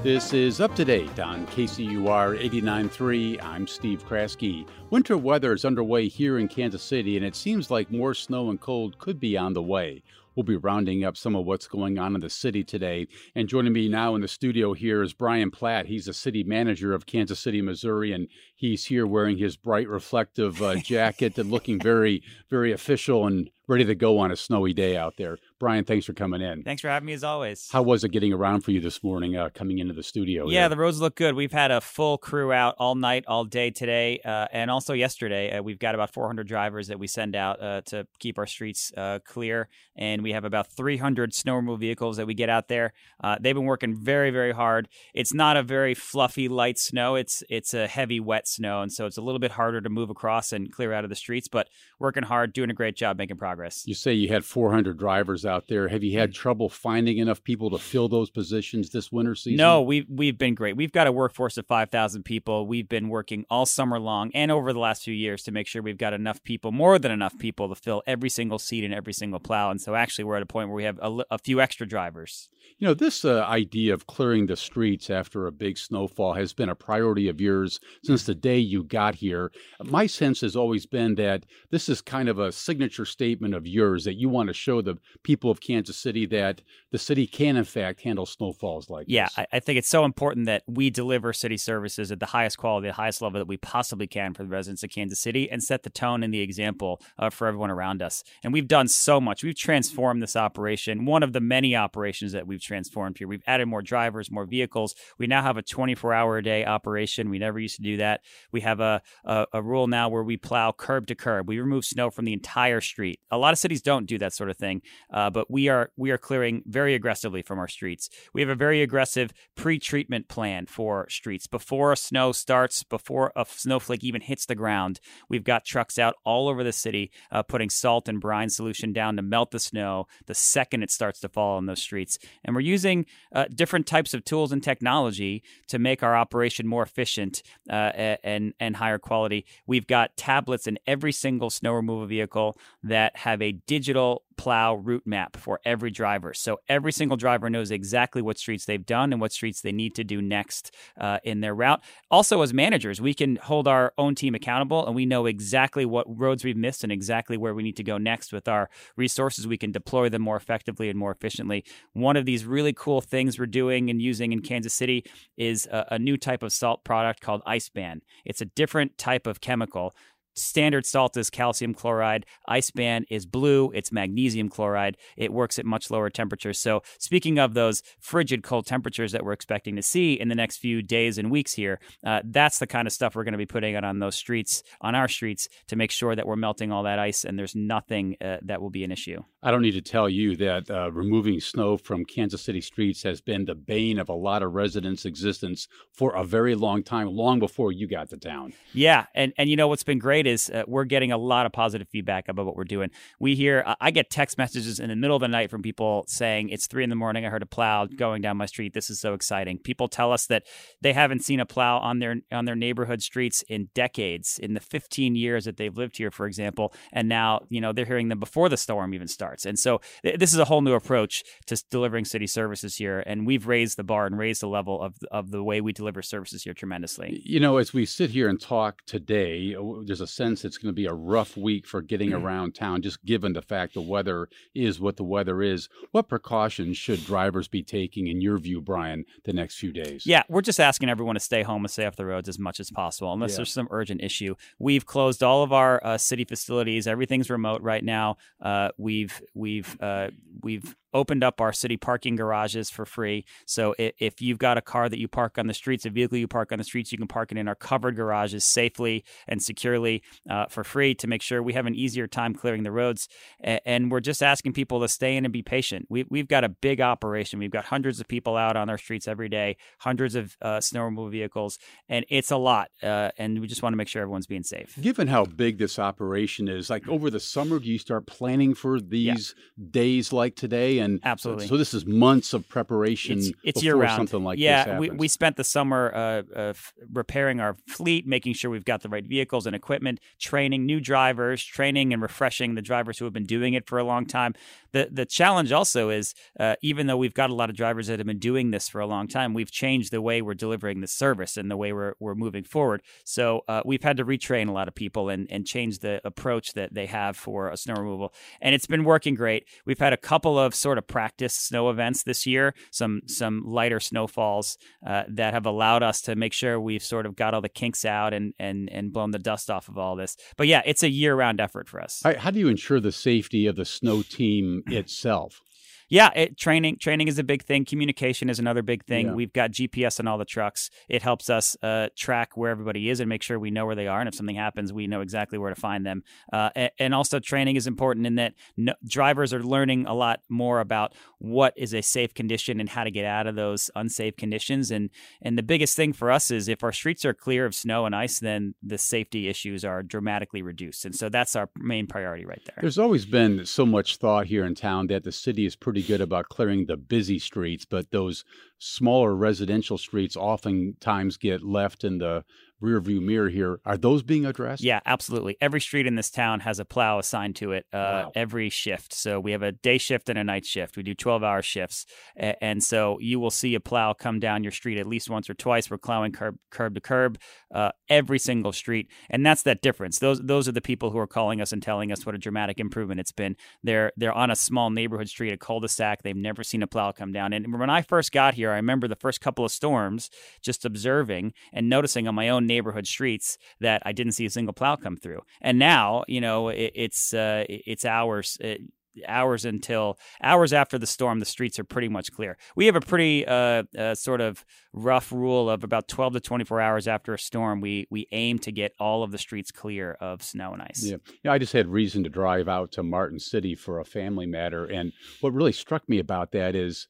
This 0.06 0.32
is 0.32 0.60
up 0.60 0.76
to 0.76 0.84
date 0.84 1.18
on 1.18 1.48
KCUR 1.48 2.38
89.3. 2.38 3.42
I'm 3.42 3.66
Steve 3.66 4.06
Kraske. 4.06 4.64
Winter 4.90 5.18
weather 5.18 5.52
is 5.52 5.64
underway 5.64 6.06
here 6.06 6.38
in 6.38 6.46
Kansas 6.46 6.84
City, 6.84 7.16
and 7.16 7.26
it 7.26 7.34
seems 7.34 7.72
like 7.72 7.90
more 7.90 8.14
snow 8.14 8.50
and 8.50 8.60
cold 8.60 8.96
could 8.98 9.18
be 9.18 9.36
on 9.36 9.52
the 9.52 9.62
way. 9.64 10.04
We'll 10.36 10.44
be 10.44 10.56
rounding 10.56 11.02
up 11.02 11.16
some 11.16 11.34
of 11.34 11.46
what's 11.46 11.66
going 11.66 11.98
on 11.98 12.14
in 12.14 12.20
the 12.20 12.28
city 12.28 12.62
today. 12.62 13.08
And 13.34 13.48
joining 13.48 13.72
me 13.72 13.88
now 13.88 14.14
in 14.14 14.20
the 14.20 14.28
studio 14.28 14.74
here 14.74 15.02
is 15.02 15.14
Brian 15.14 15.50
Platt. 15.50 15.86
He's 15.86 16.04
the 16.04 16.12
city 16.12 16.44
manager 16.44 16.92
of 16.92 17.06
Kansas 17.06 17.40
City, 17.40 17.62
Missouri, 17.62 18.12
and 18.12 18.28
he's 18.54 18.84
here 18.84 19.06
wearing 19.06 19.38
his 19.38 19.56
bright 19.56 19.88
reflective 19.88 20.60
uh, 20.60 20.76
jacket 20.76 21.38
and 21.38 21.50
looking 21.50 21.80
very, 21.80 22.22
very 22.50 22.70
official 22.70 23.26
and 23.26 23.50
ready 23.66 23.86
to 23.86 23.94
go 23.94 24.18
on 24.18 24.30
a 24.30 24.36
snowy 24.36 24.74
day 24.74 24.94
out 24.94 25.14
there. 25.16 25.38
Brian, 25.58 25.84
thanks 25.84 26.04
for 26.04 26.12
coming 26.12 26.42
in. 26.42 26.62
Thanks 26.62 26.82
for 26.82 26.88
having 26.88 27.06
me 27.06 27.14
as 27.14 27.24
always. 27.24 27.70
How 27.72 27.80
was 27.80 28.04
it 28.04 28.10
getting 28.10 28.30
around 28.30 28.60
for 28.60 28.72
you 28.72 28.80
this 28.80 29.02
morning 29.02 29.36
uh, 29.36 29.48
coming 29.54 29.78
into 29.78 29.94
the 29.94 30.02
studio? 30.02 30.46
Yeah, 30.48 30.60
here? 30.60 30.68
the 30.68 30.76
roads 30.76 31.00
look 31.00 31.16
good. 31.16 31.34
We've 31.34 31.52
had 31.52 31.70
a 31.70 31.80
full 31.80 32.18
crew 32.18 32.52
out 32.52 32.74
all 32.78 32.94
night, 32.94 33.24
all 33.26 33.44
day 33.44 33.70
today, 33.70 34.20
uh, 34.22 34.48
and 34.52 34.70
also 34.70 34.92
yesterday. 34.92 35.56
Uh, 35.56 35.62
we've 35.62 35.78
got 35.78 35.94
about 35.94 36.12
400 36.12 36.46
drivers 36.46 36.88
that 36.88 36.98
we 36.98 37.06
send 37.06 37.34
out 37.34 37.62
uh, 37.62 37.80
to 37.86 38.06
keep 38.18 38.38
our 38.38 38.46
streets 38.46 38.92
uh, 38.98 39.20
clear, 39.24 39.70
and 39.96 40.22
we 40.22 40.32
have 40.32 40.44
about 40.44 40.66
300 40.72 41.32
snow 41.32 41.54
removal 41.54 41.78
vehicles 41.78 42.18
that 42.18 42.26
we 42.26 42.34
get 42.34 42.50
out 42.50 42.68
there. 42.68 42.92
Uh, 43.24 43.36
they've 43.40 43.54
been 43.54 43.64
working 43.64 43.96
very, 43.96 44.30
very 44.30 44.52
hard. 44.52 44.88
It's 45.14 45.32
not 45.32 45.56
a 45.56 45.62
very 45.62 45.94
fluffy, 45.94 46.48
light 46.48 46.78
snow. 46.78 47.14
It's 47.14 47.42
it's 47.48 47.72
a 47.72 47.86
heavy, 47.86 48.20
wet 48.20 48.46
snow, 48.46 48.82
and 48.82 48.92
so 48.92 49.06
it's 49.06 49.16
a 49.16 49.22
little 49.22 49.38
bit 49.38 49.52
harder 49.52 49.80
to 49.80 49.88
move 49.88 50.10
across 50.10 50.52
and 50.52 50.70
clear 50.70 50.92
out 50.92 51.04
of 51.04 51.08
the 51.08 51.16
streets. 51.16 51.48
But 51.48 51.70
working 51.98 52.24
hard, 52.24 52.52
doing 52.52 52.68
a 52.68 52.74
great 52.74 52.94
job, 52.94 53.16
making 53.16 53.38
progress. 53.38 53.84
You 53.86 53.94
say 53.94 54.12
you 54.12 54.28
had 54.28 54.44
400 54.44 54.98
drivers 54.98 55.45
out 55.46 55.68
there. 55.68 55.88
Have 55.88 56.02
you 56.02 56.18
had 56.18 56.34
trouble 56.34 56.68
finding 56.68 57.18
enough 57.18 57.42
people 57.42 57.70
to 57.70 57.78
fill 57.78 58.08
those 58.08 58.30
positions 58.30 58.90
this 58.90 59.10
winter 59.10 59.34
season? 59.34 59.56
No, 59.56 59.82
we've 59.82 60.06
we've 60.08 60.36
been 60.36 60.54
great. 60.54 60.76
We've 60.76 60.92
got 60.92 61.06
a 61.06 61.12
workforce 61.12 61.56
of 61.56 61.66
five 61.66 61.90
thousand 61.90 62.24
people. 62.24 62.66
We've 62.66 62.88
been 62.88 63.08
working 63.08 63.44
all 63.48 63.66
summer 63.66 63.98
long 63.98 64.30
and 64.34 64.50
over 64.50 64.72
the 64.72 64.78
last 64.78 65.04
few 65.04 65.14
years 65.14 65.42
to 65.44 65.52
make 65.52 65.66
sure 65.66 65.82
we've 65.82 65.98
got 65.98 66.12
enough 66.12 66.42
people, 66.42 66.72
more 66.72 66.98
than 66.98 67.12
enough 67.12 67.38
people, 67.38 67.68
to 67.68 67.74
fill 67.74 68.02
every 68.06 68.28
single 68.28 68.58
seat 68.58 68.84
and 68.84 68.92
every 68.92 69.12
single 69.12 69.40
plow. 69.40 69.70
And 69.70 69.80
so, 69.80 69.94
actually, 69.94 70.24
we're 70.24 70.36
at 70.36 70.42
a 70.42 70.46
point 70.46 70.68
where 70.68 70.76
we 70.76 70.84
have 70.84 70.98
a, 71.00 71.24
a 71.30 71.38
few 71.38 71.60
extra 71.60 71.86
drivers. 71.86 72.48
You 72.78 72.88
know, 72.88 72.94
this 72.94 73.24
uh, 73.24 73.44
idea 73.44 73.94
of 73.94 74.06
clearing 74.06 74.46
the 74.46 74.56
streets 74.56 75.08
after 75.08 75.46
a 75.46 75.52
big 75.52 75.78
snowfall 75.78 76.34
has 76.34 76.52
been 76.52 76.68
a 76.68 76.74
priority 76.74 77.28
of 77.28 77.40
yours 77.40 77.80
since 78.02 78.24
the 78.24 78.34
day 78.34 78.58
you 78.58 78.82
got 78.82 79.14
here. 79.14 79.52
My 79.82 80.06
sense 80.06 80.40
has 80.40 80.56
always 80.56 80.84
been 80.84 81.14
that 81.14 81.46
this 81.70 81.88
is 81.88 82.02
kind 82.02 82.28
of 82.28 82.38
a 82.38 82.52
signature 82.52 83.04
statement 83.04 83.54
of 83.54 83.66
yours 83.66 84.04
that 84.04 84.16
you 84.16 84.28
want 84.28 84.48
to 84.48 84.52
show 84.52 84.82
the 84.82 84.96
people 85.22 85.35
of 85.44 85.60
Kansas 85.60 85.96
City 85.96 86.26
that 86.26 86.62
the 86.90 86.98
city 86.98 87.26
can, 87.26 87.56
in 87.56 87.64
fact, 87.64 88.00
handle 88.00 88.26
snowfalls 88.26 88.90
like 88.90 89.06
Yeah, 89.08 89.24
this. 89.24 89.38
I, 89.38 89.46
I 89.54 89.60
think 89.60 89.78
it's 89.78 89.88
so 89.88 90.04
important 90.04 90.46
that 90.46 90.62
we 90.66 90.90
deliver 90.90 91.32
city 91.32 91.56
services 91.56 92.10
at 92.10 92.20
the 92.20 92.26
highest 92.26 92.58
quality, 92.58 92.88
the 92.88 92.94
highest 92.94 93.22
level 93.22 93.38
that 93.38 93.48
we 93.48 93.56
possibly 93.56 94.06
can 94.06 94.34
for 94.34 94.42
the 94.42 94.48
residents 94.48 94.82
of 94.82 94.90
Kansas 94.90 95.20
City 95.20 95.50
and 95.50 95.62
set 95.62 95.82
the 95.82 95.90
tone 95.90 96.22
and 96.22 96.32
the 96.32 96.40
example 96.40 97.00
uh, 97.18 97.30
for 97.30 97.46
everyone 97.46 97.70
around 97.70 98.02
us. 98.02 98.24
And 98.42 98.52
we've 98.52 98.68
done 98.68 98.88
so 98.88 99.20
much. 99.20 99.42
We've 99.42 99.56
transformed 99.56 100.22
this 100.22 100.36
operation, 100.36 101.04
one 101.04 101.22
of 101.22 101.32
the 101.32 101.40
many 101.40 101.76
operations 101.76 102.32
that 102.32 102.46
we've 102.46 102.62
transformed 102.62 103.18
here. 103.18 103.28
We've 103.28 103.42
added 103.46 103.66
more 103.66 103.82
drivers, 103.82 104.30
more 104.30 104.46
vehicles. 104.46 104.94
We 105.18 105.26
now 105.26 105.42
have 105.42 105.56
a 105.56 105.62
24 105.62 106.12
hour 106.12 106.38
a 106.38 106.42
day 106.42 106.64
operation. 106.64 107.30
We 107.30 107.38
never 107.38 107.58
used 107.58 107.76
to 107.76 107.82
do 107.82 107.98
that. 107.98 108.22
We 108.52 108.60
have 108.62 108.80
a, 108.80 109.02
a, 109.24 109.46
a 109.52 109.62
rule 109.62 109.86
now 109.86 110.08
where 110.08 110.22
we 110.22 110.36
plow 110.36 110.72
curb 110.72 111.06
to 111.08 111.14
curb. 111.14 111.48
We 111.48 111.60
remove 111.60 111.84
snow 111.84 112.10
from 112.10 112.24
the 112.24 112.32
entire 112.32 112.80
street. 112.80 113.20
A 113.30 113.38
lot 113.38 113.52
of 113.52 113.58
cities 113.58 113.82
don't 113.82 114.06
do 114.06 114.18
that 114.18 114.32
sort 114.32 114.50
of 114.50 114.56
thing, 114.56 114.82
uh, 115.12 115.25
but 115.30 115.50
we 115.50 115.68
are 115.68 115.90
we 115.96 116.10
are 116.10 116.18
clearing 116.18 116.62
very 116.66 116.94
aggressively 116.94 117.42
from 117.42 117.58
our 117.58 117.68
streets. 117.68 118.08
We 118.32 118.40
have 118.40 118.50
a 118.50 118.54
very 118.54 118.82
aggressive 118.82 119.32
pre-treatment 119.54 120.28
plan 120.28 120.66
for 120.66 121.08
streets 121.08 121.46
before 121.46 121.96
snow 121.96 122.32
starts, 122.32 122.82
before 122.82 123.32
a 123.36 123.46
snowflake 123.48 124.04
even 124.04 124.20
hits 124.20 124.46
the 124.46 124.54
ground. 124.54 125.00
We've 125.28 125.44
got 125.44 125.64
trucks 125.64 125.98
out 125.98 126.16
all 126.24 126.48
over 126.48 126.62
the 126.62 126.72
city 126.72 127.10
uh, 127.30 127.42
putting 127.42 127.70
salt 127.70 128.08
and 128.08 128.20
brine 128.20 128.50
solution 128.50 128.92
down 128.92 129.16
to 129.16 129.22
melt 129.22 129.50
the 129.50 129.58
snow 129.58 130.06
the 130.26 130.34
second 130.34 130.82
it 130.82 130.90
starts 130.90 131.20
to 131.20 131.28
fall 131.28 131.56
on 131.56 131.66
those 131.66 131.82
streets. 131.82 132.18
And 132.44 132.54
we're 132.54 132.62
using 132.62 133.06
uh, 133.32 133.46
different 133.54 133.86
types 133.86 134.14
of 134.14 134.24
tools 134.24 134.52
and 134.52 134.62
technology 134.62 135.42
to 135.68 135.78
make 135.78 136.02
our 136.02 136.16
operation 136.16 136.66
more 136.66 136.82
efficient 136.82 137.42
uh, 137.70 138.16
and 138.22 138.54
and 138.60 138.76
higher 138.76 138.98
quality. 138.98 139.46
We've 139.66 139.86
got 139.86 140.16
tablets 140.16 140.66
in 140.66 140.78
every 140.86 141.12
single 141.12 141.50
snow 141.50 141.72
removal 141.72 142.06
vehicle 142.06 142.58
that 142.82 143.16
have 143.16 143.42
a 143.42 143.52
digital 143.52 144.22
plow 144.36 144.74
route 144.74 145.06
map 145.06 145.36
for 145.36 145.60
every 145.64 145.90
driver. 145.90 146.34
So 146.34 146.58
every 146.68 146.92
single 146.92 147.16
driver 147.16 147.50
knows 147.50 147.70
exactly 147.70 148.22
what 148.22 148.38
streets 148.38 148.64
they've 148.64 148.84
done 148.84 149.12
and 149.12 149.20
what 149.20 149.32
streets 149.32 149.60
they 149.60 149.72
need 149.72 149.94
to 149.96 150.04
do 150.04 150.20
next 150.22 150.74
uh, 151.00 151.18
in 151.24 151.40
their 151.40 151.54
route. 151.54 151.82
Also, 152.10 152.42
as 152.42 152.52
managers, 152.52 153.00
we 153.00 153.14
can 153.14 153.36
hold 153.36 153.66
our 153.68 153.92
own 153.98 154.14
team 154.14 154.34
accountable 154.34 154.86
and 154.86 154.94
we 154.94 155.06
know 155.06 155.26
exactly 155.26 155.84
what 155.84 156.06
roads 156.08 156.44
we've 156.44 156.56
missed 156.56 156.82
and 156.82 156.92
exactly 156.92 157.36
where 157.36 157.54
we 157.54 157.62
need 157.62 157.76
to 157.76 157.84
go 157.84 157.98
next 157.98 158.32
with 158.32 158.48
our 158.48 158.68
resources. 158.96 159.46
We 159.46 159.58
can 159.58 159.72
deploy 159.72 160.08
them 160.08 160.22
more 160.22 160.36
effectively 160.36 160.88
and 160.88 160.98
more 160.98 161.10
efficiently. 161.10 161.64
One 161.92 162.16
of 162.16 162.24
these 162.24 162.44
really 162.44 162.72
cool 162.72 163.00
things 163.00 163.38
we're 163.38 163.46
doing 163.46 163.90
and 163.90 164.00
using 164.00 164.32
in 164.32 164.42
Kansas 164.42 164.74
City 164.74 165.04
is 165.36 165.66
a, 165.66 165.86
a 165.92 165.98
new 165.98 166.16
type 166.16 166.42
of 166.42 166.52
salt 166.52 166.84
product 166.84 167.20
called 167.20 167.42
Iceban. 167.46 168.00
It's 168.24 168.40
a 168.40 168.46
different 168.46 168.98
type 168.98 169.26
of 169.26 169.40
chemical 169.40 169.94
standard 170.36 170.86
salt 170.86 171.16
is 171.16 171.30
calcium 171.30 171.74
chloride. 171.74 172.26
Iceban 172.48 173.04
is 173.10 173.26
blue. 173.26 173.70
It's 173.74 173.90
magnesium 173.90 174.48
chloride. 174.48 174.96
It 175.16 175.32
works 175.32 175.58
at 175.58 175.66
much 175.66 175.90
lower 175.90 176.10
temperatures. 176.10 176.58
So, 176.58 176.82
speaking 176.98 177.38
of 177.38 177.54
those 177.54 177.82
frigid 177.98 178.42
cold 178.42 178.66
temperatures 178.66 179.12
that 179.12 179.24
we're 179.24 179.32
expecting 179.32 179.76
to 179.76 179.82
see 179.82 180.14
in 180.14 180.28
the 180.28 180.34
next 180.34 180.58
few 180.58 180.82
days 180.82 181.18
and 181.18 181.30
weeks 181.30 181.52
here, 181.52 181.80
uh, 182.04 182.20
that's 182.24 182.58
the 182.58 182.66
kind 182.66 182.86
of 182.86 182.92
stuff 182.92 183.14
we're 183.14 183.24
going 183.24 183.32
to 183.32 183.38
be 183.38 183.46
putting 183.46 183.74
out 183.76 183.84
on 183.84 183.98
those 183.98 184.14
streets, 184.14 184.62
on 184.80 184.94
our 184.94 185.08
streets, 185.08 185.48
to 185.68 185.76
make 185.76 185.90
sure 185.90 186.14
that 186.14 186.26
we're 186.26 186.36
melting 186.36 186.72
all 186.72 186.82
that 186.84 186.98
ice 186.98 187.24
and 187.24 187.38
there's 187.38 187.54
nothing 187.54 188.16
uh, 188.20 188.38
that 188.42 188.60
will 188.60 188.70
be 188.70 188.84
an 188.84 188.92
issue. 188.92 189.22
I 189.42 189.50
don't 189.50 189.62
need 189.62 189.72
to 189.72 189.82
tell 189.82 190.08
you 190.08 190.36
that 190.36 190.70
uh, 190.70 190.90
removing 190.90 191.40
snow 191.40 191.76
from 191.76 192.04
Kansas 192.04 192.42
City 192.42 192.60
streets 192.60 193.02
has 193.04 193.20
been 193.20 193.44
the 193.44 193.54
bane 193.54 193.98
of 193.98 194.08
a 194.08 194.14
lot 194.14 194.42
of 194.42 194.54
residents' 194.54 195.04
existence 195.04 195.68
for 195.92 196.14
a 196.14 196.24
very 196.24 196.54
long 196.54 196.82
time, 196.82 197.06
long 197.06 197.38
before 197.38 197.70
you 197.70 197.86
got 197.86 198.10
to 198.10 198.16
town. 198.16 198.52
Yeah, 198.72 199.06
and 199.14 199.32
and 199.38 199.48
you 199.48 199.56
know 199.56 199.68
what's 199.68 199.84
been 199.84 199.98
great 199.98 200.25
is 200.26 200.50
uh, 200.50 200.64
we're 200.66 200.84
getting 200.84 201.12
a 201.12 201.18
lot 201.18 201.46
of 201.46 201.52
positive 201.52 201.88
feedback 201.88 202.28
about 202.28 202.46
what 202.46 202.56
we're 202.56 202.64
doing. 202.64 202.90
We 203.20 203.34
hear 203.34 203.62
uh, 203.66 203.74
I 203.80 203.90
get 203.90 204.10
text 204.10 204.38
messages 204.38 204.80
in 204.80 204.88
the 204.88 204.96
middle 204.96 205.16
of 205.16 205.20
the 205.20 205.28
night 205.28 205.50
from 205.50 205.62
people 205.62 206.04
saying 206.08 206.48
it's 206.48 206.66
three 206.66 206.84
in 206.84 206.90
the 206.90 206.96
morning. 206.96 207.24
I 207.24 207.28
heard 207.28 207.42
a 207.42 207.46
plow 207.46 207.86
going 207.86 208.22
down 208.22 208.36
my 208.36 208.46
street. 208.46 208.74
This 208.74 208.90
is 208.90 209.00
so 209.00 209.14
exciting. 209.14 209.58
People 209.58 209.88
tell 209.88 210.12
us 210.12 210.26
that 210.26 210.44
they 210.80 210.92
haven't 210.92 211.24
seen 211.24 211.40
a 211.40 211.46
plow 211.46 211.78
on 211.78 211.98
their 211.98 212.16
on 212.32 212.44
their 212.44 212.56
neighborhood 212.56 213.02
streets 213.02 213.42
in 213.48 213.68
decades, 213.74 214.38
in 214.38 214.54
the 214.54 214.60
15 214.60 215.14
years 215.14 215.44
that 215.44 215.56
they've 215.56 215.76
lived 215.76 215.96
here, 215.96 216.10
for 216.10 216.26
example. 216.26 216.72
And 216.92 217.08
now 217.08 217.40
you 217.48 217.60
know 217.60 217.72
they're 217.72 217.84
hearing 217.84 218.08
them 218.08 218.20
before 218.20 218.48
the 218.48 218.56
storm 218.56 218.94
even 218.94 219.08
starts. 219.08 219.46
And 219.46 219.58
so 219.58 219.80
th- 220.02 220.18
this 220.18 220.32
is 220.32 220.38
a 220.38 220.44
whole 220.44 220.62
new 220.62 220.74
approach 220.74 221.22
to 221.46 221.62
delivering 221.70 222.04
city 222.04 222.26
services 222.26 222.76
here, 222.76 223.02
and 223.06 223.26
we've 223.26 223.46
raised 223.46 223.76
the 223.76 223.84
bar 223.84 224.06
and 224.06 224.18
raised 224.18 224.42
the 224.42 224.48
level 224.48 224.80
of 224.82 224.94
of 225.10 225.30
the 225.30 225.42
way 225.42 225.60
we 225.60 225.72
deliver 225.72 226.02
services 226.02 226.42
here 226.42 226.54
tremendously. 226.54 227.22
You 227.24 227.40
know, 227.40 227.58
as 227.58 227.72
we 227.72 227.86
sit 227.86 228.10
here 228.10 228.28
and 228.28 228.40
talk 228.40 228.82
today, 228.86 229.54
uh, 229.54 229.82
there's 229.84 230.00
a 230.00 230.06
sense 230.16 230.44
it's 230.44 230.58
going 230.58 230.70
to 230.70 230.74
be 230.74 230.86
a 230.86 230.92
rough 230.94 231.36
week 231.36 231.66
for 231.66 231.82
getting 231.82 232.10
Mm-hmm. 232.10 232.24
around 232.24 232.54
town, 232.54 232.82
just 232.82 233.04
given 233.04 233.32
the 233.32 233.42
fact 233.42 233.74
the 233.74 233.80
weather 233.80 234.28
is 234.54 234.80
what 234.80 234.96
the 234.96 235.04
weather 235.04 235.42
is. 235.42 235.68
What 235.92 236.08
precautions 236.08 236.76
should 236.76 237.04
drivers 237.04 237.48
be 237.48 237.62
taking, 237.62 238.06
in 238.06 238.20
your 238.20 238.38
view, 238.38 238.60
Brian, 238.60 239.04
the 239.24 239.32
next 239.32 239.56
few 239.58 239.72
days? 239.72 240.06
Yeah, 240.06 240.22
we're 240.28 240.40
just 240.40 240.60
asking 240.60 240.88
everyone 240.88 241.14
to 241.14 241.20
stay 241.20 241.42
home 241.42 241.64
and 241.64 241.70
stay 241.70 241.84
off 241.84 241.96
the 241.96 242.06
roads 242.06 242.28
as 242.28 242.38
much 242.38 242.60
as 242.60 242.70
possible, 242.70 243.12
unless 243.12 243.32
Yeah. 243.32 243.36
there's 243.38 243.52
some 243.52 243.68
urgent 243.70 244.02
issue. 244.02 244.34
We've 244.58 244.86
closed 244.86 245.22
all 245.22 245.42
of 245.42 245.52
our 245.52 245.80
uh, 245.84 245.98
city 245.98 246.24
facilities. 246.24 246.86
Everything's 246.86 247.28
remote 247.30 247.60
right 247.62 247.84
now. 247.84 248.16
Uh, 248.40 248.70
we've 248.78 249.20
we've 249.34 249.76
uh, 249.80 250.08
we've 250.42 250.74
opened 250.96 251.22
up 251.22 251.40
our 251.40 251.52
city 251.52 251.76
parking 251.76 252.16
garages 252.16 252.70
for 252.70 252.86
free. 252.86 253.24
So 253.44 253.74
if, 253.78 253.92
if 253.98 254.22
you've 254.22 254.38
got 254.38 254.56
a 254.56 254.62
car 254.62 254.88
that 254.88 254.98
you 254.98 255.08
park 255.08 255.36
on 255.36 255.46
the 255.46 255.54
streets, 255.54 255.84
a 255.84 255.90
vehicle 255.90 256.16
you 256.16 256.26
park 256.26 256.52
on 256.52 256.58
the 256.58 256.64
streets, 256.64 256.90
you 256.90 256.98
can 256.98 257.06
park 257.06 257.30
it 257.30 257.38
in 257.38 257.46
our 257.48 257.54
covered 257.54 257.96
garages 257.96 258.44
safely 258.44 259.04
and 259.28 259.42
securely 259.42 260.02
uh, 260.28 260.46
for 260.46 260.64
free 260.64 260.94
to 260.94 261.06
make 261.06 261.20
sure 261.20 261.42
we 261.42 261.52
have 261.52 261.66
an 261.66 261.74
easier 261.74 262.06
time 262.06 262.34
clearing 262.34 262.62
the 262.62 262.72
roads. 262.72 263.08
And 263.40 263.90
we're 263.90 264.00
just 264.00 264.22
asking 264.22 264.54
people 264.54 264.80
to 264.80 264.88
stay 264.88 265.16
in 265.16 265.26
and 265.26 265.32
be 265.32 265.42
patient. 265.42 265.86
We, 265.90 266.06
we've 266.08 266.28
got 266.28 266.44
a 266.44 266.48
big 266.48 266.80
operation. 266.80 267.38
We've 267.38 267.50
got 267.50 267.66
hundreds 267.66 268.00
of 268.00 268.08
people 268.08 268.36
out 268.36 268.56
on 268.56 268.70
our 268.70 268.78
streets 268.78 269.06
every 269.06 269.28
day, 269.28 269.58
hundreds 269.80 270.14
of 270.14 270.34
uh, 270.40 270.60
snow 270.60 270.84
removal 270.84 271.10
vehicles, 271.10 271.58
and 271.90 272.06
it's 272.08 272.30
a 272.30 272.38
lot. 272.38 272.70
Uh, 272.82 273.10
and 273.18 273.38
we 273.40 273.46
just 273.46 273.62
want 273.62 273.74
to 273.74 273.76
make 273.76 273.88
sure 273.88 274.00
everyone's 274.00 274.26
being 274.26 274.42
safe. 274.42 274.78
Given 274.80 275.08
how 275.08 275.26
big 275.26 275.58
this 275.58 275.78
operation 275.78 276.48
is, 276.48 276.70
like 276.70 276.88
over 276.88 277.10
the 277.10 277.20
summer, 277.20 277.58
do 277.58 277.68
you 277.68 277.78
start 277.78 278.06
planning 278.06 278.54
for 278.54 278.80
these 278.80 279.34
yeah. 279.36 279.64
days 279.70 280.12
like 280.12 280.36
today? 280.36 280.78
And 280.78 280.85
absolutely. 281.04 281.46
So 281.46 281.56
this 281.56 281.74
is 281.74 281.86
months 281.86 282.32
of 282.32 282.48
preparation. 282.48 283.18
It's, 283.18 283.32
it's 283.42 283.62
year 283.62 283.76
round. 283.76 283.96
Something 283.96 284.24
like 284.24 284.38
yeah, 284.38 284.78
we 284.78 284.90
we 284.90 285.08
spent 285.08 285.36
the 285.36 285.44
summer 285.44 285.92
uh, 285.94 286.22
uh, 286.34 286.52
repairing 286.92 287.40
our 287.40 287.56
fleet, 287.66 288.06
making 288.06 288.34
sure 288.34 288.50
we've 288.50 288.64
got 288.64 288.82
the 288.82 288.88
right 288.88 289.04
vehicles 289.06 289.46
and 289.46 289.54
equipment, 289.54 290.00
training 290.18 290.66
new 290.66 290.80
drivers, 290.80 291.44
training 291.44 291.92
and 291.92 292.02
refreshing 292.02 292.54
the 292.54 292.62
drivers 292.62 292.98
who 292.98 293.04
have 293.04 293.14
been 293.14 293.26
doing 293.26 293.54
it 293.54 293.66
for 293.66 293.78
a 293.78 293.84
long 293.84 294.06
time. 294.06 294.34
The 294.76 294.88
the 294.92 295.06
challenge 295.06 295.52
also 295.52 295.88
is 295.88 296.14
uh, 296.38 296.56
even 296.60 296.86
though 296.86 296.98
we've 296.98 297.14
got 297.14 297.30
a 297.30 297.34
lot 297.34 297.48
of 297.48 297.56
drivers 297.56 297.86
that 297.86 297.98
have 297.98 298.06
been 298.06 298.18
doing 298.18 298.50
this 298.50 298.68
for 298.68 298.78
a 298.82 298.86
long 298.86 299.08
time, 299.08 299.32
we've 299.32 299.50
changed 299.50 299.90
the 299.90 300.02
way 300.02 300.20
we're 300.20 300.34
delivering 300.34 300.82
the 300.82 300.86
service 300.86 301.38
and 301.38 301.50
the 301.50 301.56
way 301.56 301.72
we're 301.72 301.94
we're 301.98 302.14
moving 302.14 302.44
forward. 302.44 302.82
So 303.02 303.40
uh, 303.48 303.62
we've 303.64 303.82
had 303.82 303.96
to 303.96 304.04
retrain 304.04 304.48
a 304.48 304.52
lot 304.52 304.68
of 304.68 304.74
people 304.74 305.08
and 305.08 305.26
and 305.30 305.46
change 305.46 305.78
the 305.78 306.02
approach 306.04 306.52
that 306.52 306.74
they 306.74 306.84
have 306.84 307.16
for 307.16 307.48
a 307.48 307.56
snow 307.56 307.72
removal, 307.72 308.12
and 308.42 308.54
it's 308.54 308.66
been 308.66 308.84
working 308.84 309.14
great. 309.14 309.46
We've 309.64 309.78
had 309.78 309.94
a 309.94 309.96
couple 309.96 310.38
of 310.38 310.54
sort 310.54 310.76
of 310.76 310.86
practice 310.86 311.32
snow 311.32 311.70
events 311.70 312.02
this 312.02 312.26
year, 312.26 312.54
some 312.70 313.00
some 313.06 313.44
lighter 313.46 313.80
snowfalls 313.80 314.58
uh, 314.86 315.04
that 315.08 315.32
have 315.32 315.46
allowed 315.46 315.84
us 315.84 316.02
to 316.02 316.16
make 316.16 316.34
sure 316.34 316.60
we've 316.60 316.82
sort 316.82 317.06
of 317.06 317.16
got 317.16 317.32
all 317.32 317.40
the 317.40 317.48
kinks 317.48 317.86
out 317.86 318.12
and 318.12 318.34
and 318.38 318.68
and 318.70 318.92
blown 318.92 319.12
the 319.12 319.18
dust 319.18 319.50
off 319.50 319.68
of 319.68 319.78
all 319.78 319.96
this. 319.96 320.18
But 320.36 320.48
yeah, 320.48 320.60
it's 320.66 320.82
a 320.82 320.90
year 320.90 321.14
round 321.14 321.40
effort 321.40 321.66
for 321.66 321.80
us. 321.80 322.02
How 322.18 322.30
do 322.30 322.38
you 322.38 322.48
ensure 322.48 322.78
the 322.78 322.92
safety 322.92 323.46
of 323.46 323.56
the 323.56 323.64
snow 323.64 324.02
team 324.02 324.64
itself? 324.68 325.42
Yeah, 325.88 326.10
it, 326.14 326.36
training 326.36 326.78
training 326.78 327.08
is 327.08 327.18
a 327.18 327.24
big 327.24 327.44
thing. 327.44 327.64
Communication 327.64 328.28
is 328.28 328.38
another 328.38 328.62
big 328.62 328.84
thing. 328.84 329.06
Yeah. 329.06 329.14
We've 329.14 329.32
got 329.32 329.52
GPS 329.52 330.00
on 330.00 330.06
all 330.06 330.18
the 330.18 330.24
trucks. 330.24 330.70
It 330.88 331.02
helps 331.02 331.30
us 331.30 331.56
uh, 331.62 331.88
track 331.96 332.36
where 332.36 332.50
everybody 332.50 332.90
is 332.90 333.00
and 333.00 333.08
make 333.08 333.22
sure 333.22 333.38
we 333.38 333.50
know 333.50 333.66
where 333.66 333.76
they 333.76 333.86
are. 333.86 334.00
And 334.00 334.08
if 334.08 334.14
something 334.14 334.36
happens, 334.36 334.72
we 334.72 334.86
know 334.86 335.00
exactly 335.00 335.38
where 335.38 335.54
to 335.54 335.60
find 335.60 335.86
them. 335.86 336.02
Uh, 336.32 336.50
and 336.78 336.94
also, 336.94 337.20
training 337.20 337.56
is 337.56 337.66
important 337.66 338.06
in 338.06 338.16
that 338.16 338.34
no, 338.56 338.74
drivers 338.86 339.32
are 339.32 339.42
learning 339.42 339.86
a 339.86 339.94
lot 339.94 340.20
more 340.28 340.60
about 340.60 340.94
what 341.18 341.54
is 341.56 341.72
a 341.72 341.82
safe 341.82 342.14
condition 342.14 342.58
and 342.58 342.68
how 342.68 342.84
to 342.84 342.90
get 342.90 343.04
out 343.04 343.26
of 343.26 343.36
those 343.36 343.70
unsafe 343.76 344.16
conditions. 344.16 344.70
And 344.70 344.90
and 345.22 345.38
the 345.38 345.42
biggest 345.42 345.76
thing 345.76 345.92
for 345.92 346.10
us 346.10 346.30
is 346.30 346.48
if 346.48 346.64
our 346.64 346.72
streets 346.72 347.04
are 347.04 347.14
clear 347.14 347.46
of 347.46 347.54
snow 347.54 347.86
and 347.86 347.94
ice, 347.94 348.18
then 348.18 348.54
the 348.62 348.78
safety 348.78 349.28
issues 349.28 349.64
are 349.64 349.82
dramatically 349.82 350.42
reduced. 350.42 350.84
And 350.84 350.94
so 350.94 351.08
that's 351.08 351.36
our 351.36 351.48
main 351.56 351.86
priority 351.86 352.24
right 352.24 352.42
there. 352.44 352.58
There's 352.60 352.78
always 352.78 353.06
been 353.06 353.46
so 353.46 353.64
much 353.64 353.96
thought 353.96 354.26
here 354.26 354.44
in 354.44 354.54
town 354.54 354.88
that 354.88 355.04
the 355.04 355.12
city 355.12 355.46
is 355.46 355.54
pretty 355.54 355.75
pretty 355.76 355.88
good 355.88 356.00
about 356.00 356.30
clearing 356.30 356.64
the 356.64 356.76
busy 356.78 357.18
streets, 357.18 357.66
but 357.66 357.90
those 357.90 358.24
smaller 358.58 359.14
residential 359.14 359.76
streets 359.76 360.16
oftentimes 360.16 361.18
get 361.18 361.42
left 361.42 361.84
in 361.84 361.98
the 361.98 362.24
rear 362.60 362.80
view 362.80 363.00
mirror 363.00 363.28
here. 363.28 363.60
Are 363.64 363.76
those 363.76 364.02
being 364.02 364.24
addressed? 364.24 364.62
Yeah, 364.62 364.80
absolutely. 364.86 365.36
Every 365.40 365.60
street 365.60 365.86
in 365.86 365.94
this 365.94 366.10
town 366.10 366.40
has 366.40 366.58
a 366.58 366.64
plow 366.64 366.98
assigned 366.98 367.36
to 367.36 367.52
it 367.52 367.66
uh, 367.72 367.76
wow. 367.76 368.12
every 368.14 368.48
shift. 368.48 368.94
So 368.94 369.20
we 369.20 369.32
have 369.32 369.42
a 369.42 369.52
day 369.52 369.78
shift 369.78 370.08
and 370.08 370.18
a 370.18 370.24
night 370.24 370.46
shift. 370.46 370.76
We 370.76 370.82
do 370.82 370.94
12 370.94 371.22
hour 371.22 371.42
shifts. 371.42 371.86
And 372.16 372.62
so 372.62 372.98
you 373.00 373.20
will 373.20 373.30
see 373.30 373.54
a 373.54 373.60
plow 373.60 373.92
come 373.92 374.20
down 374.20 374.42
your 374.42 374.52
street 374.52 374.78
at 374.78 374.86
least 374.86 375.10
once 375.10 375.28
or 375.28 375.34
twice. 375.34 375.70
We're 375.70 375.78
plowing 375.78 376.12
curb, 376.12 376.38
curb 376.50 376.74
to 376.74 376.80
curb 376.80 377.18
uh, 377.54 377.72
every 377.88 378.18
single 378.18 378.52
street. 378.52 378.90
And 379.10 379.24
that's 379.24 379.42
that 379.42 379.60
difference. 379.60 379.98
Those 379.98 380.20
those 380.20 380.48
are 380.48 380.52
the 380.52 380.60
people 380.60 380.90
who 380.90 380.98
are 380.98 381.06
calling 381.06 381.40
us 381.40 381.52
and 381.52 381.62
telling 381.62 381.92
us 381.92 382.06
what 382.06 382.14
a 382.14 382.18
dramatic 382.18 382.58
improvement 382.58 383.00
it's 383.00 383.12
been. 383.12 383.36
They're, 383.62 383.92
they're 383.96 384.12
on 384.12 384.30
a 384.30 384.36
small 384.36 384.70
neighborhood 384.70 385.08
street, 385.08 385.32
a 385.32 385.36
cul 385.36 385.60
de 385.60 385.68
sac. 385.68 386.02
They've 386.02 386.16
never 386.16 386.42
seen 386.42 386.62
a 386.62 386.66
plow 386.66 386.92
come 386.92 387.12
down. 387.12 387.32
And 387.32 387.58
when 387.58 387.70
I 387.70 387.82
first 387.82 388.12
got 388.12 388.34
here, 388.34 388.50
I 388.50 388.56
remember 388.56 388.88
the 388.88 388.96
first 388.96 389.20
couple 389.20 389.44
of 389.44 389.52
storms 389.52 390.10
just 390.42 390.64
observing 390.64 391.32
and 391.52 391.68
noticing 391.68 392.08
on 392.08 392.14
my 392.14 392.28
own 392.28 392.45
neighborhood 392.46 392.86
streets 392.86 393.38
that 393.60 393.82
I 393.84 393.92
didn't 393.92 394.12
see 394.12 394.26
a 394.26 394.30
single 394.30 394.54
plow 394.54 394.76
come 394.76 394.96
through. 394.96 395.22
And 395.40 395.58
now, 395.58 396.04
you 396.08 396.20
know, 396.20 396.48
it, 396.48 396.72
it's 396.74 397.12
uh, 397.14 397.44
it's 397.48 397.84
hours. 397.84 398.38
It, 398.40 398.62
hours 399.06 399.44
until 399.44 399.98
hours 400.22 400.52
after 400.52 400.78
the 400.78 400.86
storm, 400.86 401.18
the 401.20 401.26
streets 401.26 401.58
are 401.58 401.64
pretty 401.64 401.88
much 401.88 402.12
clear. 402.12 402.36
We 402.54 402.66
have 402.66 402.76
a 402.76 402.80
pretty 402.80 403.26
uh, 403.26 403.64
uh, 403.76 403.94
sort 403.94 404.20
of 404.20 404.44
rough 404.72 405.12
rule 405.12 405.50
of 405.50 405.64
about 405.64 405.88
12 405.88 406.14
to 406.14 406.20
24 406.20 406.60
hours 406.60 406.88
after 406.88 407.14
a 407.14 407.18
storm, 407.18 407.60
we 407.60 407.86
we 407.90 408.06
aim 408.12 408.38
to 408.40 408.52
get 408.52 408.72
all 408.78 409.02
of 409.02 409.10
the 409.10 409.18
streets 409.18 409.50
clear 409.50 409.92
of 410.00 410.22
snow 410.22 410.52
and 410.52 410.62
ice. 410.62 410.82
Yeah, 410.84 410.96
yeah. 411.24 411.32
I 411.32 411.38
just 411.38 411.52
had 411.52 411.68
reason 411.68 412.04
to 412.04 412.10
drive 412.10 412.48
out 412.48 412.72
to 412.72 412.82
Martin 412.82 413.18
City 413.18 413.54
for 413.54 413.80
a 413.80 413.84
family 413.84 414.26
matter, 414.26 414.64
and 414.66 414.92
what 415.20 415.32
really 415.32 415.52
struck 415.52 415.88
me 415.88 415.98
about 415.98 416.32
that 416.32 416.54
is 416.54 416.88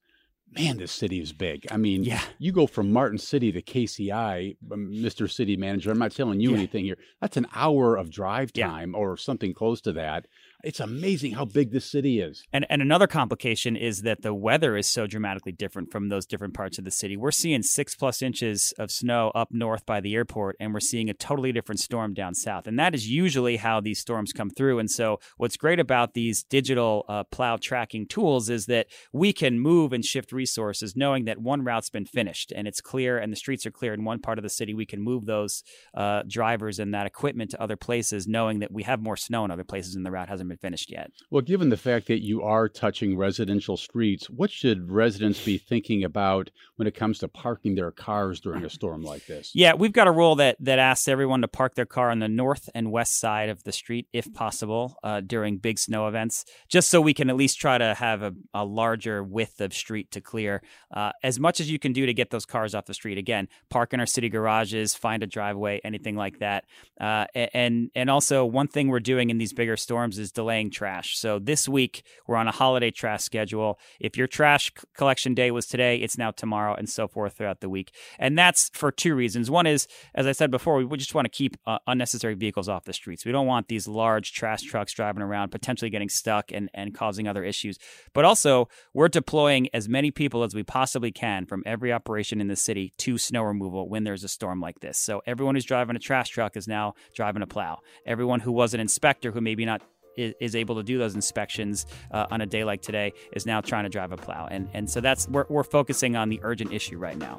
man, 0.58 0.78
this 0.78 0.92
city 0.92 1.20
is 1.20 1.32
big. 1.32 1.66
I 1.70 1.76
mean, 1.76 2.04
yeah. 2.04 2.22
you 2.38 2.52
go 2.52 2.66
from 2.66 2.92
Martin 2.92 3.18
City 3.18 3.52
to 3.52 3.62
KCI, 3.62 4.56
Mr. 4.68 5.22
Um, 5.22 5.28
city 5.28 5.56
Manager. 5.56 5.90
I'm 5.90 5.98
not 5.98 6.12
telling 6.12 6.40
you 6.40 6.50
yeah. 6.50 6.56
anything 6.56 6.84
here. 6.84 6.98
That's 7.20 7.36
an 7.36 7.46
hour 7.54 7.96
of 7.96 8.10
drive 8.10 8.52
time 8.52 8.92
yeah. 8.92 8.98
or 8.98 9.16
something 9.16 9.52
close 9.52 9.80
to 9.82 9.92
that. 9.92 10.26
It's 10.66 10.80
amazing 10.80 11.34
how 11.34 11.44
big 11.44 11.70
this 11.70 11.84
city 11.84 12.18
is. 12.18 12.42
And 12.52 12.66
and 12.68 12.82
another 12.82 13.06
complication 13.06 13.76
is 13.76 14.02
that 14.02 14.22
the 14.22 14.34
weather 14.34 14.76
is 14.76 14.88
so 14.88 15.06
dramatically 15.06 15.52
different 15.52 15.92
from 15.92 16.08
those 16.08 16.26
different 16.26 16.54
parts 16.54 16.76
of 16.76 16.84
the 16.84 16.90
city. 16.90 17.16
We're 17.16 17.30
seeing 17.30 17.62
six 17.62 17.94
plus 17.94 18.20
inches 18.20 18.74
of 18.76 18.90
snow 18.90 19.30
up 19.32 19.50
north 19.52 19.86
by 19.86 20.00
the 20.00 20.16
airport, 20.16 20.56
and 20.58 20.74
we're 20.74 20.80
seeing 20.80 21.08
a 21.08 21.14
totally 21.14 21.52
different 21.52 21.78
storm 21.78 22.14
down 22.14 22.34
south. 22.34 22.66
And 22.66 22.76
that 22.80 22.96
is 22.96 23.08
usually 23.08 23.58
how 23.58 23.80
these 23.80 24.00
storms 24.00 24.32
come 24.32 24.50
through. 24.50 24.80
And 24.80 24.90
so, 24.90 25.20
what's 25.36 25.56
great 25.56 25.78
about 25.78 26.14
these 26.14 26.42
digital 26.42 27.04
uh, 27.08 27.22
plow 27.22 27.58
tracking 27.58 28.04
tools 28.04 28.50
is 28.50 28.66
that 28.66 28.88
we 29.12 29.32
can 29.32 29.60
move 29.60 29.92
and 29.92 30.04
shift 30.04 30.32
resources, 30.32 30.96
knowing 30.96 31.26
that 31.26 31.38
one 31.38 31.62
route's 31.62 31.90
been 31.90 32.06
finished 32.06 32.52
and 32.56 32.66
it's 32.66 32.80
clear, 32.80 33.18
and 33.18 33.32
the 33.32 33.36
streets 33.36 33.66
are 33.66 33.70
clear 33.70 33.94
in 33.94 34.02
one 34.02 34.18
part 34.18 34.36
of 34.36 34.42
the 34.42 34.50
city. 34.50 34.74
We 34.74 34.84
can 34.84 35.00
move 35.00 35.26
those 35.26 35.62
uh, 35.94 36.24
drivers 36.26 36.80
and 36.80 36.92
that 36.92 37.06
equipment 37.06 37.52
to 37.52 37.62
other 37.62 37.76
places, 37.76 38.26
knowing 38.26 38.58
that 38.58 38.72
we 38.72 38.82
have 38.82 39.00
more 39.00 39.16
snow 39.16 39.44
in 39.44 39.52
other 39.52 39.62
places 39.62 39.94
and 39.94 40.04
the 40.04 40.10
route 40.10 40.28
hasn't 40.28 40.48
been 40.48 40.55
finished 40.56 40.90
yet. 40.90 41.10
Well, 41.30 41.42
given 41.42 41.68
the 41.68 41.76
fact 41.76 42.06
that 42.08 42.22
you 42.22 42.42
are 42.42 42.68
touching 42.68 43.16
residential 43.16 43.76
streets, 43.76 44.28
what 44.30 44.50
should 44.50 44.90
residents 44.90 45.44
be 45.44 45.58
thinking 45.58 46.04
about 46.04 46.50
when 46.76 46.88
it 46.88 46.94
comes 46.94 47.18
to 47.20 47.28
parking 47.28 47.74
their 47.74 47.90
cars 47.90 48.40
during 48.40 48.64
a 48.64 48.70
storm 48.70 49.02
like 49.02 49.26
this? 49.26 49.52
Yeah, 49.54 49.74
we've 49.74 49.92
got 49.92 50.06
a 50.06 50.12
rule 50.12 50.36
that 50.36 50.56
that 50.60 50.78
asks 50.78 51.08
everyone 51.08 51.42
to 51.42 51.48
park 51.48 51.74
their 51.74 51.86
car 51.86 52.10
on 52.10 52.18
the 52.18 52.28
north 52.28 52.68
and 52.74 52.90
west 52.90 53.18
side 53.18 53.48
of 53.48 53.64
the 53.64 53.72
street, 53.72 54.08
if 54.12 54.32
possible, 54.32 54.96
uh, 55.02 55.20
during 55.20 55.58
big 55.58 55.78
snow 55.78 56.08
events, 56.08 56.44
just 56.68 56.88
so 56.88 57.00
we 57.00 57.14
can 57.14 57.30
at 57.30 57.36
least 57.36 57.58
try 57.60 57.78
to 57.78 57.94
have 57.94 58.22
a, 58.22 58.34
a 58.54 58.64
larger 58.64 59.22
width 59.22 59.60
of 59.60 59.72
street 59.72 60.10
to 60.12 60.20
clear. 60.20 60.62
Uh, 60.92 61.12
as 61.22 61.38
much 61.38 61.60
as 61.60 61.70
you 61.70 61.78
can 61.78 61.92
do 61.92 62.06
to 62.06 62.14
get 62.14 62.30
those 62.30 62.46
cars 62.46 62.74
off 62.74 62.86
the 62.86 62.94
street. 62.94 63.18
Again, 63.18 63.48
park 63.70 63.92
in 63.92 64.00
our 64.00 64.06
city 64.06 64.28
garages, 64.28 64.94
find 64.94 65.22
a 65.22 65.26
driveway, 65.26 65.80
anything 65.84 66.16
like 66.16 66.38
that. 66.38 66.64
Uh, 67.00 67.26
and 67.34 67.90
and 67.94 68.10
also 68.10 68.44
one 68.44 68.68
thing 68.68 68.88
we're 68.88 69.00
doing 69.00 69.30
in 69.30 69.38
these 69.38 69.52
bigger 69.52 69.76
storms 69.76 70.18
is 70.18 70.32
delaying 70.46 70.70
trash. 70.70 71.18
So 71.18 71.40
this 71.40 71.68
week 71.68 72.04
we're 72.28 72.36
on 72.36 72.46
a 72.46 72.52
holiday 72.52 72.92
trash 72.92 73.24
schedule. 73.24 73.80
If 73.98 74.16
your 74.16 74.28
trash 74.28 74.70
collection 74.96 75.34
day 75.34 75.50
was 75.50 75.66
today, 75.66 75.96
it's 75.96 76.16
now 76.16 76.30
tomorrow, 76.30 76.72
and 76.74 76.88
so 76.88 77.08
forth 77.08 77.32
throughout 77.32 77.60
the 77.60 77.68
week. 77.68 77.90
And 78.16 78.38
that's 78.38 78.70
for 78.72 78.92
two 78.92 79.16
reasons. 79.16 79.50
One 79.50 79.66
is, 79.66 79.88
as 80.14 80.24
I 80.24 80.30
said 80.30 80.52
before, 80.52 80.76
we 80.84 80.96
just 80.98 81.16
want 81.16 81.24
to 81.24 81.30
keep 81.30 81.56
uh, 81.66 81.78
unnecessary 81.88 82.34
vehicles 82.34 82.68
off 82.68 82.84
the 82.84 82.92
streets. 82.92 83.24
We 83.24 83.32
don't 83.32 83.48
want 83.48 83.66
these 83.66 83.88
large 83.88 84.32
trash 84.32 84.62
trucks 84.62 84.92
driving 84.92 85.20
around, 85.20 85.50
potentially 85.50 85.90
getting 85.90 86.08
stuck 86.08 86.52
and, 86.52 86.70
and 86.72 86.94
causing 86.94 87.26
other 87.26 87.42
issues. 87.42 87.76
But 88.12 88.24
also, 88.24 88.68
we're 88.94 89.08
deploying 89.08 89.68
as 89.74 89.88
many 89.88 90.12
people 90.12 90.44
as 90.44 90.54
we 90.54 90.62
possibly 90.62 91.10
can 91.10 91.44
from 91.44 91.64
every 91.66 91.92
operation 91.92 92.40
in 92.40 92.46
the 92.46 92.54
city 92.54 92.92
to 92.98 93.18
snow 93.18 93.42
removal 93.42 93.88
when 93.88 94.04
there's 94.04 94.22
a 94.22 94.28
storm 94.28 94.60
like 94.60 94.78
this. 94.78 94.96
So 94.96 95.22
everyone 95.26 95.56
who's 95.56 95.64
driving 95.64 95.96
a 95.96 95.98
trash 95.98 96.28
truck 96.28 96.56
is 96.56 96.68
now 96.68 96.94
driving 97.16 97.42
a 97.42 97.48
plow. 97.48 97.80
Everyone 98.06 98.38
who 98.38 98.52
was 98.52 98.74
an 98.74 98.80
inspector 98.80 99.32
who 99.32 99.40
maybe 99.40 99.64
not 99.64 99.82
is, 100.16 100.34
is 100.40 100.56
able 100.56 100.76
to 100.76 100.82
do 100.82 100.98
those 100.98 101.14
inspections 101.14 101.86
uh, 102.10 102.26
on 102.30 102.40
a 102.40 102.46
day 102.46 102.64
like 102.64 102.82
today 102.82 103.12
is 103.32 103.46
now 103.46 103.60
trying 103.60 103.84
to 103.84 103.90
drive 103.90 104.12
a 104.12 104.16
plow. 104.16 104.48
And, 104.50 104.68
and 104.74 104.88
so 104.88 105.00
that's, 105.00 105.28
we're, 105.28 105.46
we're 105.48 105.64
focusing 105.64 106.16
on 106.16 106.28
the 106.28 106.40
urgent 106.42 106.72
issue 106.72 106.98
right 106.98 107.16
now. 107.16 107.38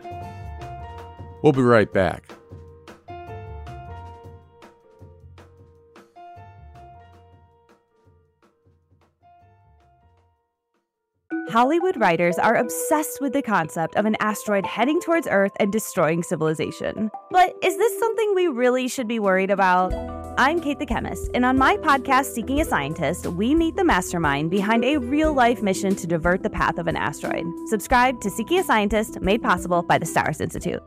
We'll 1.43 1.53
be 1.53 1.61
right 1.61 1.91
back. 1.91 2.31
Hollywood 11.49 11.95
writers 11.95 12.37
are 12.37 12.55
obsessed 12.55 13.21
with 13.21 13.31
the 13.31 13.41
concept 13.41 13.95
of 13.95 14.05
an 14.05 14.17
asteroid 14.19 14.65
heading 14.65 14.99
towards 14.99 15.27
Earth 15.31 15.53
and 15.61 15.71
destroying 15.71 16.21
civilization. 16.21 17.09
But 17.31 17.55
is 17.63 17.77
this 17.77 17.97
something 17.99 18.35
we 18.35 18.47
really 18.47 18.89
should 18.89 19.07
be 19.07 19.17
worried 19.17 19.49
about? 19.49 20.16
I'm 20.39 20.61
Kate 20.61 20.77
the 20.77 20.85
Chemist, 20.85 21.31
and 21.33 21.43
on 21.43 21.57
my 21.57 21.77
podcast, 21.77 22.25
Seeking 22.25 22.61
a 22.61 22.65
Scientist, 22.65 23.25
we 23.25 23.55
meet 23.55 23.75
the 23.75 23.83
mastermind 23.83 24.51
behind 24.51 24.85
a 24.85 24.97
real 24.97 25.33
life 25.33 25.63
mission 25.63 25.95
to 25.95 26.05
divert 26.05 26.43
the 26.43 26.49
path 26.51 26.77
of 26.77 26.85
an 26.85 26.95
asteroid. 26.95 27.43
Subscribe 27.65 28.21
to 28.21 28.29
Seeking 28.29 28.59
a 28.59 28.63
Scientist, 28.63 29.19
made 29.19 29.41
possible 29.41 29.81
by 29.81 29.97
the 29.97 30.05
Stars 30.05 30.39
Institute. 30.39 30.83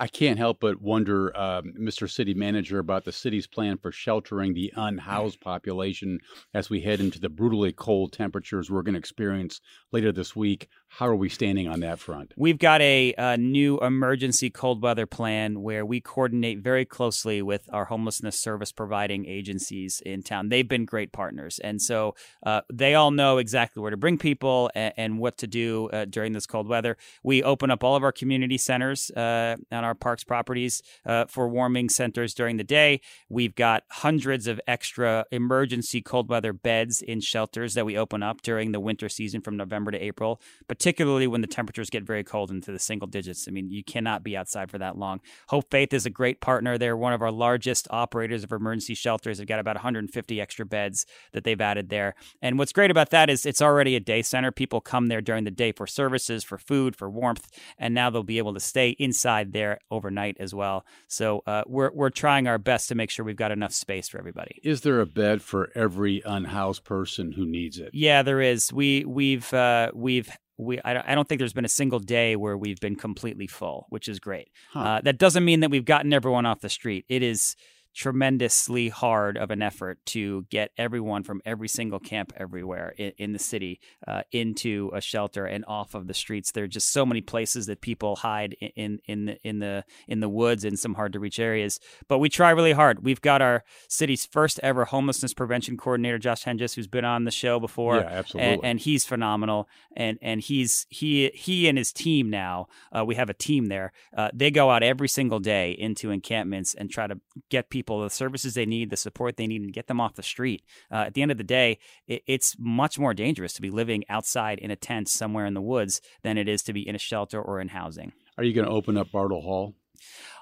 I 0.00 0.06
can't 0.06 0.38
help 0.38 0.60
but 0.60 0.82
wonder, 0.82 1.34
uh, 1.34 1.62
Mr. 1.62 2.10
City 2.10 2.34
Manager, 2.34 2.78
about 2.78 3.06
the 3.06 3.12
city's 3.12 3.46
plan 3.46 3.78
for 3.78 3.90
sheltering 3.90 4.52
the 4.52 4.72
unhoused 4.76 5.40
population 5.40 6.20
as 6.52 6.68
we 6.68 6.82
head 6.82 7.00
into 7.00 7.20
the 7.20 7.30
brutally 7.30 7.72
cold 7.72 8.12
temperatures 8.12 8.70
we're 8.70 8.82
going 8.82 8.94
to 8.94 8.98
experience 8.98 9.62
later 9.92 10.12
this 10.12 10.36
week. 10.36 10.68
How 10.94 11.06
are 11.06 11.14
we 11.14 11.28
standing 11.28 11.68
on 11.68 11.80
that 11.80 12.00
front? 12.00 12.34
We've 12.36 12.58
got 12.58 12.82
a, 12.82 13.14
a, 13.16 13.36
new 13.36 13.78
emergency 13.78 14.50
cold 14.50 14.82
weather 14.82 15.06
plan 15.06 15.62
where 15.62 15.86
we 15.86 16.00
coordinate 16.00 16.58
very 16.58 16.84
closely 16.84 17.40
with 17.42 17.70
our 17.72 17.84
homelessness 17.84 18.38
service 18.38 18.72
providing 18.72 19.24
agencies 19.24 20.02
in 20.04 20.24
town. 20.24 20.48
They've 20.48 20.66
been 20.68 20.84
great 20.84 21.12
partners. 21.12 21.60
And 21.60 21.80
so 21.80 22.16
uh, 22.44 22.62
they 22.70 22.96
all 22.96 23.12
know 23.12 23.38
exactly 23.38 23.80
where 23.80 23.92
to 23.92 23.96
bring 23.96 24.18
people 24.18 24.68
and, 24.74 24.92
and 24.96 25.18
what 25.20 25.38
to 25.38 25.46
do 25.46 25.88
uh, 25.90 26.06
during 26.06 26.32
this 26.32 26.44
cold 26.44 26.66
weather. 26.66 26.96
We 27.22 27.42
open 27.44 27.70
up 27.70 27.84
all 27.84 27.94
of 27.94 28.02
our 28.02 28.12
community 28.12 28.58
centers 28.58 29.12
uh, 29.12 29.56
on 29.70 29.84
our 29.84 29.94
parks 29.94 30.24
properties 30.24 30.82
uh, 31.06 31.26
for 31.26 31.48
warming 31.48 31.88
centers 31.88 32.34
during 32.34 32.56
the 32.56 32.64
day. 32.64 33.00
We've 33.28 33.54
got 33.54 33.84
hundreds 33.90 34.48
of 34.48 34.60
extra 34.66 35.24
emergency 35.30 36.02
cold 36.02 36.28
weather 36.28 36.52
beds 36.52 37.00
in 37.00 37.20
shelters 37.20 37.74
that 37.74 37.86
we 37.86 37.96
open 37.96 38.24
up 38.24 38.42
during 38.42 38.72
the 38.72 38.80
winter 38.80 39.08
season 39.08 39.40
from 39.40 39.56
November 39.56 39.92
to 39.92 39.98
April, 39.98 40.40
particularly 40.80 41.26
when 41.26 41.42
the 41.42 41.46
temperatures 41.46 41.90
get 41.90 42.04
very 42.04 42.24
cold 42.24 42.50
into 42.50 42.72
the 42.72 42.78
single 42.78 43.06
digits. 43.06 43.46
I 43.46 43.50
mean, 43.50 43.68
you 43.68 43.84
cannot 43.84 44.22
be 44.22 44.34
outside 44.34 44.70
for 44.70 44.78
that 44.78 44.96
long. 44.96 45.20
Hope 45.48 45.70
Faith 45.70 45.92
is 45.92 46.06
a 46.06 46.10
great 46.10 46.40
partner. 46.40 46.78
They're 46.78 46.96
one 46.96 47.12
of 47.12 47.20
our 47.20 47.30
largest 47.30 47.86
operators 47.90 48.44
of 48.44 48.50
emergency 48.50 48.94
shelters. 48.94 49.36
They've 49.36 49.46
got 49.46 49.58
about 49.58 49.76
150 49.76 50.40
extra 50.40 50.64
beds 50.64 51.04
that 51.32 51.44
they've 51.44 51.60
added 51.60 51.90
there. 51.90 52.14
And 52.40 52.58
what's 52.58 52.72
great 52.72 52.90
about 52.90 53.10
that 53.10 53.28
is 53.28 53.44
it's 53.44 53.60
already 53.60 53.94
a 53.94 54.00
day 54.00 54.22
center. 54.22 54.50
People 54.50 54.80
come 54.80 55.08
there 55.08 55.20
during 55.20 55.44
the 55.44 55.50
day 55.50 55.70
for 55.72 55.86
services, 55.86 56.44
for 56.44 56.56
food, 56.56 56.96
for 56.96 57.10
warmth, 57.10 57.50
and 57.76 57.92
now 57.92 58.08
they'll 58.08 58.22
be 58.22 58.38
able 58.38 58.54
to 58.54 58.60
stay 58.60 58.96
inside 58.98 59.52
there 59.52 59.80
overnight 59.90 60.38
as 60.40 60.54
well. 60.54 60.86
So 61.08 61.42
uh, 61.46 61.64
we're 61.66 61.92
we're 61.92 62.08
trying 62.08 62.46
our 62.46 62.56
best 62.56 62.88
to 62.88 62.94
make 62.94 63.10
sure 63.10 63.22
we've 63.22 63.36
got 63.36 63.52
enough 63.52 63.74
space 63.74 64.08
for 64.08 64.16
everybody. 64.16 64.58
Is 64.64 64.80
there 64.80 65.02
a 65.02 65.06
bed 65.06 65.42
for 65.42 65.68
every 65.74 66.22
unhoused 66.24 66.84
person 66.84 67.32
who 67.32 67.44
needs 67.44 67.78
it? 67.78 67.90
Yeah, 67.92 68.22
there 68.22 68.40
is. 68.40 68.72
We 68.72 69.04
we've 69.04 69.52
uh, 69.52 69.90
we've 69.94 70.34
we 70.60 70.80
I, 70.84 71.14
don't 71.14 71.28
think 71.28 71.38
there's 71.38 71.52
been 71.52 71.64
a 71.64 71.68
single 71.68 71.98
day 71.98 72.36
where 72.36 72.56
we've 72.56 72.80
been 72.80 72.96
completely 72.96 73.46
full, 73.46 73.86
which 73.88 74.08
is 74.08 74.18
great. 74.18 74.48
Huh. 74.70 74.80
Uh, 74.80 75.00
that 75.02 75.18
doesn't 75.18 75.44
mean 75.44 75.60
that 75.60 75.70
we've 75.70 75.84
gotten 75.84 76.12
everyone 76.12 76.46
off 76.46 76.60
the 76.60 76.68
street. 76.68 77.04
It 77.08 77.22
is 77.22 77.56
tremendously 77.94 78.88
hard 78.88 79.36
of 79.36 79.50
an 79.50 79.62
effort 79.62 79.98
to 80.06 80.46
get 80.50 80.70
everyone 80.78 81.22
from 81.22 81.40
every 81.44 81.68
single 81.68 81.98
camp 81.98 82.32
everywhere 82.36 82.94
in, 82.96 83.12
in 83.18 83.32
the 83.32 83.38
city 83.38 83.80
uh, 84.06 84.22
into 84.32 84.90
a 84.94 85.00
shelter 85.00 85.44
and 85.44 85.64
off 85.66 85.94
of 85.94 86.06
the 86.06 86.14
streets. 86.14 86.52
There 86.52 86.64
are 86.64 86.68
just 86.68 86.92
so 86.92 87.04
many 87.04 87.20
places 87.20 87.66
that 87.66 87.80
people 87.80 88.16
hide 88.16 88.56
in 88.76 89.00
in 89.06 89.26
the 89.26 89.36
in 89.42 89.58
the 89.58 89.84
in 90.06 90.20
the 90.20 90.28
woods 90.28 90.64
in 90.64 90.76
some 90.76 90.94
hard 90.94 91.12
to 91.14 91.20
reach 91.20 91.38
areas. 91.38 91.80
But 92.08 92.18
we 92.18 92.28
try 92.28 92.50
really 92.50 92.72
hard. 92.72 93.02
We've 93.04 93.20
got 93.20 93.42
our 93.42 93.64
city's 93.88 94.24
first 94.24 94.60
ever 94.62 94.84
homelessness 94.84 95.34
prevention 95.34 95.76
coordinator, 95.76 96.18
Josh 96.18 96.44
Henges, 96.44 96.74
who's 96.74 96.86
been 96.86 97.04
on 97.04 97.24
the 97.24 97.30
show 97.30 97.58
before. 97.58 97.96
Yeah, 97.96 98.02
absolutely. 98.02 98.52
And, 98.52 98.64
and 98.64 98.80
he's 98.80 99.04
phenomenal. 99.04 99.68
And 99.96 100.18
and 100.22 100.40
he's 100.40 100.86
he 100.90 101.30
he 101.34 101.68
and 101.68 101.76
his 101.76 101.92
team 101.92 102.30
now. 102.30 102.68
Uh, 102.96 103.04
we 103.04 103.16
have 103.16 103.30
a 103.30 103.34
team 103.34 103.66
there. 103.66 103.92
Uh, 104.16 104.30
they 104.32 104.50
go 104.50 104.70
out 104.70 104.82
every 104.82 105.08
single 105.08 105.40
day 105.40 105.72
into 105.72 106.10
encampments 106.10 106.74
and 106.74 106.90
try 106.90 107.06
to 107.06 107.20
get 107.48 107.68
people 107.68 107.79
people 107.80 108.02
the 108.02 108.10
services 108.10 108.54
they 108.54 108.66
need, 108.66 108.90
the 108.90 108.96
support 108.96 109.36
they 109.36 109.46
need, 109.46 109.62
and 109.62 109.72
get 109.72 109.86
them 109.86 110.00
off 110.00 110.14
the 110.14 110.22
street. 110.22 110.62
Uh, 110.90 111.04
at 111.06 111.14
the 111.14 111.22
end 111.22 111.30
of 111.30 111.38
the 111.38 111.44
day, 111.44 111.78
it, 112.06 112.22
it's 112.26 112.56
much 112.58 112.98
more 112.98 113.14
dangerous 113.14 113.52
to 113.54 113.62
be 113.62 113.70
living 113.70 114.04
outside 114.08 114.58
in 114.58 114.70
a 114.70 114.76
tent 114.76 115.08
somewhere 115.08 115.46
in 115.46 115.54
the 115.54 115.62
woods 115.62 116.00
than 116.22 116.38
it 116.38 116.48
is 116.48 116.62
to 116.62 116.72
be 116.72 116.86
in 116.86 116.94
a 116.94 116.98
shelter 116.98 117.40
or 117.40 117.60
in 117.60 117.68
housing. 117.68 118.12
Are 118.38 118.44
you 118.44 118.52
going 118.52 118.66
to 118.66 118.72
open 118.72 118.96
up 118.96 119.10
Bartle 119.10 119.42
Hall? 119.42 119.74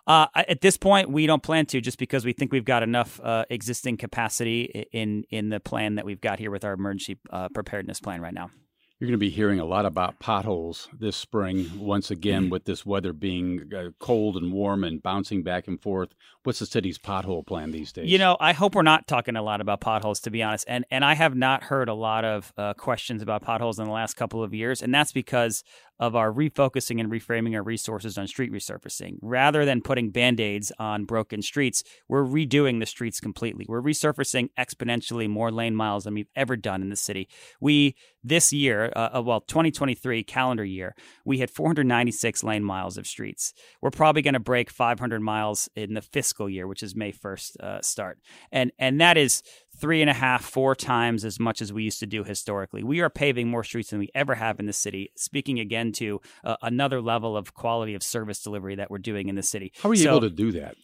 Uh, 0.07 0.27
at 0.35 0.61
this 0.63 0.77
point, 0.77 1.11
we 1.11 1.27
don't 1.27 1.43
plan 1.43 1.67
to, 1.67 1.81
just 1.81 1.99
because 1.99 2.25
we 2.25 2.33
think 2.33 2.51
we've 2.51 2.65
got 2.65 2.83
enough 2.83 3.21
uh, 3.23 3.45
existing 3.51 3.97
capacity 3.97 4.87
in 4.93 5.25
in 5.31 5.51
the 5.51 5.61
plan 5.61 5.97
that 5.97 6.07
we've 6.07 6.21
got 6.21 6.39
here 6.39 6.51
with 6.51 6.65
our 6.65 6.73
emergency 6.73 7.19
uh, 7.31 7.49
preparedness 7.51 8.01
plan 8.01 8.21
right 8.21 8.33
now. 8.33 8.51
You're 8.99 9.07
going 9.07 9.13
to 9.13 9.19
be 9.19 9.31
hearing 9.31 9.61
a 9.61 9.65
lot 9.65 9.87
about 9.87 10.19
potholes 10.19 10.89
this 10.99 11.17
spring, 11.17 11.71
once 11.79 12.11
again, 12.11 12.45
mm-hmm. 12.45 12.51
with 12.51 12.65
this 12.65 12.85
weather 12.85 13.13
being 13.13 13.71
uh, 13.73 13.91
cold 14.01 14.37
and 14.37 14.53
warm 14.53 14.83
and 14.83 15.01
bouncing 15.01 15.45
back 15.45 15.69
and 15.69 15.81
forth. 15.81 16.09
What's 16.43 16.59
the 16.59 16.67
city's 16.67 16.99
pothole 16.99 17.47
plan 17.47 17.71
these 17.71 17.93
days? 17.93 18.11
You 18.11 18.19
know, 18.19 18.37
I 18.41 18.53
hope 18.53 18.75
we're 18.75 18.83
not 18.83 19.07
talking 19.07 19.37
a 19.37 19.43
lot 19.43 19.61
about 19.61 19.81
potholes, 19.81 20.19
to 20.21 20.31
be 20.31 20.43
honest. 20.43 20.65
And 20.67 20.85
and 20.91 21.05
I 21.05 21.15
have 21.15 21.37
not 21.37 21.63
heard 21.63 21.89
a 21.89 21.95
lot 21.95 22.25
of 22.25 22.53
uh, 22.57 22.75
questions 22.75 23.23
about 23.23 23.43
potholes 23.43 23.79
in 23.79 23.85
the 23.85 23.93
last 23.93 24.15
couple 24.15 24.43
of 24.43 24.53
years, 24.53 24.83
and 24.83 24.93
that's 24.93 25.13
because 25.13 25.63
of 25.99 26.15
our 26.15 26.33
refocusing 26.33 27.01
and 27.01 27.11
reframing 27.11 27.55
our 27.55 27.63
resources 27.63 28.17
on 28.17 28.27
street 28.27 28.53
resurfacing. 28.53 29.19
Rather 29.21 29.65
than 29.65 29.81
putting 29.81 30.11
band 30.11 30.41
aids 30.41 30.73
on 30.79 31.05
broken 31.05 31.43
streets, 31.43 31.83
we're 32.09 32.25
redoing 32.25 32.81
the 32.81 32.87
streets 32.87 33.21
completely. 33.21 33.67
We're 33.69 33.83
resurfacing 33.83 34.51
exponentially 34.59 35.29
more 35.29 35.51
lane 35.51 35.75
miles 35.75 36.05
than 36.05 36.15
we've 36.15 36.31
ever 36.37 36.57
done 36.57 36.83
in 36.83 36.91
the 36.91 36.97
city. 36.97 37.29
We, 37.61 37.97
this 38.23 38.53
year, 38.53 38.93
uh, 38.95 39.11
uh 39.15 39.23
well, 39.23 39.41
2023 39.41 40.23
calendar 40.25 40.65
year, 40.65 40.95
we 41.25 41.39
had 41.39 41.51
496 41.51 42.45
lane 42.45 42.65
miles 42.65 42.97
of 42.97 43.07
streets. 43.07 43.53
We're 43.83 43.91
probably 43.91 44.23
going 44.23 44.35
to 44.35 44.41
break 44.41 44.71
500 44.71 45.21
miles 45.21 45.69
in 45.75 45.95
the 45.95 46.03
fiscal 46.03 46.49
year, 46.49 46.67
which 46.67 46.83
is 46.83 46.95
May 46.95 47.13
1st 47.13 47.61
uh, 47.61 47.83
start. 47.83 48.19
And, 48.53 48.73
and 48.79 49.01
that 49.01 49.17
is 49.17 49.43
three 49.79 50.01
and 50.01 50.11
a 50.11 50.15
half, 50.15 50.45
four 50.45 50.75
times 50.75 51.25
as 51.25 51.39
much 51.39 51.63
as 51.63 51.73
we 51.73 51.85
used 51.85 52.01
to 52.01 52.07
do 52.07 52.25
historically. 52.25 52.83
We 52.83 53.01
are 53.01 53.11
paving 53.11 53.49
more 53.49 53.65
streets 53.65 53.91
than 53.91 53.99
we 53.99 54.11
ever 54.15 54.35
have 54.35 54.59
in 54.61 54.67
the 54.67 54.73
city. 54.73 55.13
Speaking 55.17 55.59
again 55.61 55.93
to 55.93 56.21
uh, 56.45 56.57
another 56.63 57.01
level 57.01 57.37
of 57.37 57.55
quality 57.55 57.95
of 57.95 58.03
service 58.03 58.43
delivery 58.43 58.75
that 58.77 58.91
we're 58.91 58.99
doing 58.99 59.29
in 59.29 59.35
the 59.35 59.43
city. 59.43 59.73
How 59.83 59.91
are 59.91 59.95
you 59.95 60.05
so, 60.05 60.11
able 60.11 60.21
to 60.23 60.31
do 60.31 60.53
that? 60.53 60.77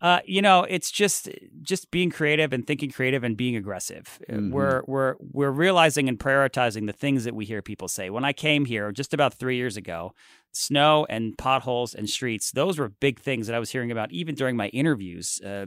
Uh, 0.00 0.20
you 0.24 0.40
know, 0.40 0.64
it's 0.64 0.90
just 0.90 1.28
just 1.60 1.90
being 1.90 2.10
creative 2.10 2.54
and 2.54 2.66
thinking 2.66 2.90
creative 2.90 3.22
and 3.22 3.36
being 3.36 3.54
aggressive. 3.54 4.18
Uh, 4.28 4.32
mm-hmm. 4.32 4.50
We're 4.50 4.82
we're 4.86 5.14
we're 5.20 5.50
realizing 5.50 6.08
and 6.08 6.18
prioritizing 6.18 6.86
the 6.86 6.92
things 6.94 7.24
that 7.24 7.34
we 7.34 7.44
hear 7.44 7.60
people 7.60 7.86
say. 7.86 8.08
When 8.08 8.24
I 8.24 8.32
came 8.32 8.64
here 8.64 8.92
just 8.92 9.12
about 9.12 9.34
three 9.34 9.56
years 9.56 9.76
ago, 9.76 10.14
snow 10.52 11.06
and 11.08 11.36
potholes 11.38 11.94
and 11.94 12.08
streets 12.08 12.52
those 12.52 12.78
were 12.78 12.88
big 12.88 13.20
things 13.20 13.46
that 13.46 13.54
i 13.54 13.58
was 13.58 13.70
hearing 13.70 13.90
about 13.90 14.10
even 14.12 14.34
during 14.34 14.56
my 14.56 14.68
interviews 14.68 15.40
uh, 15.44 15.66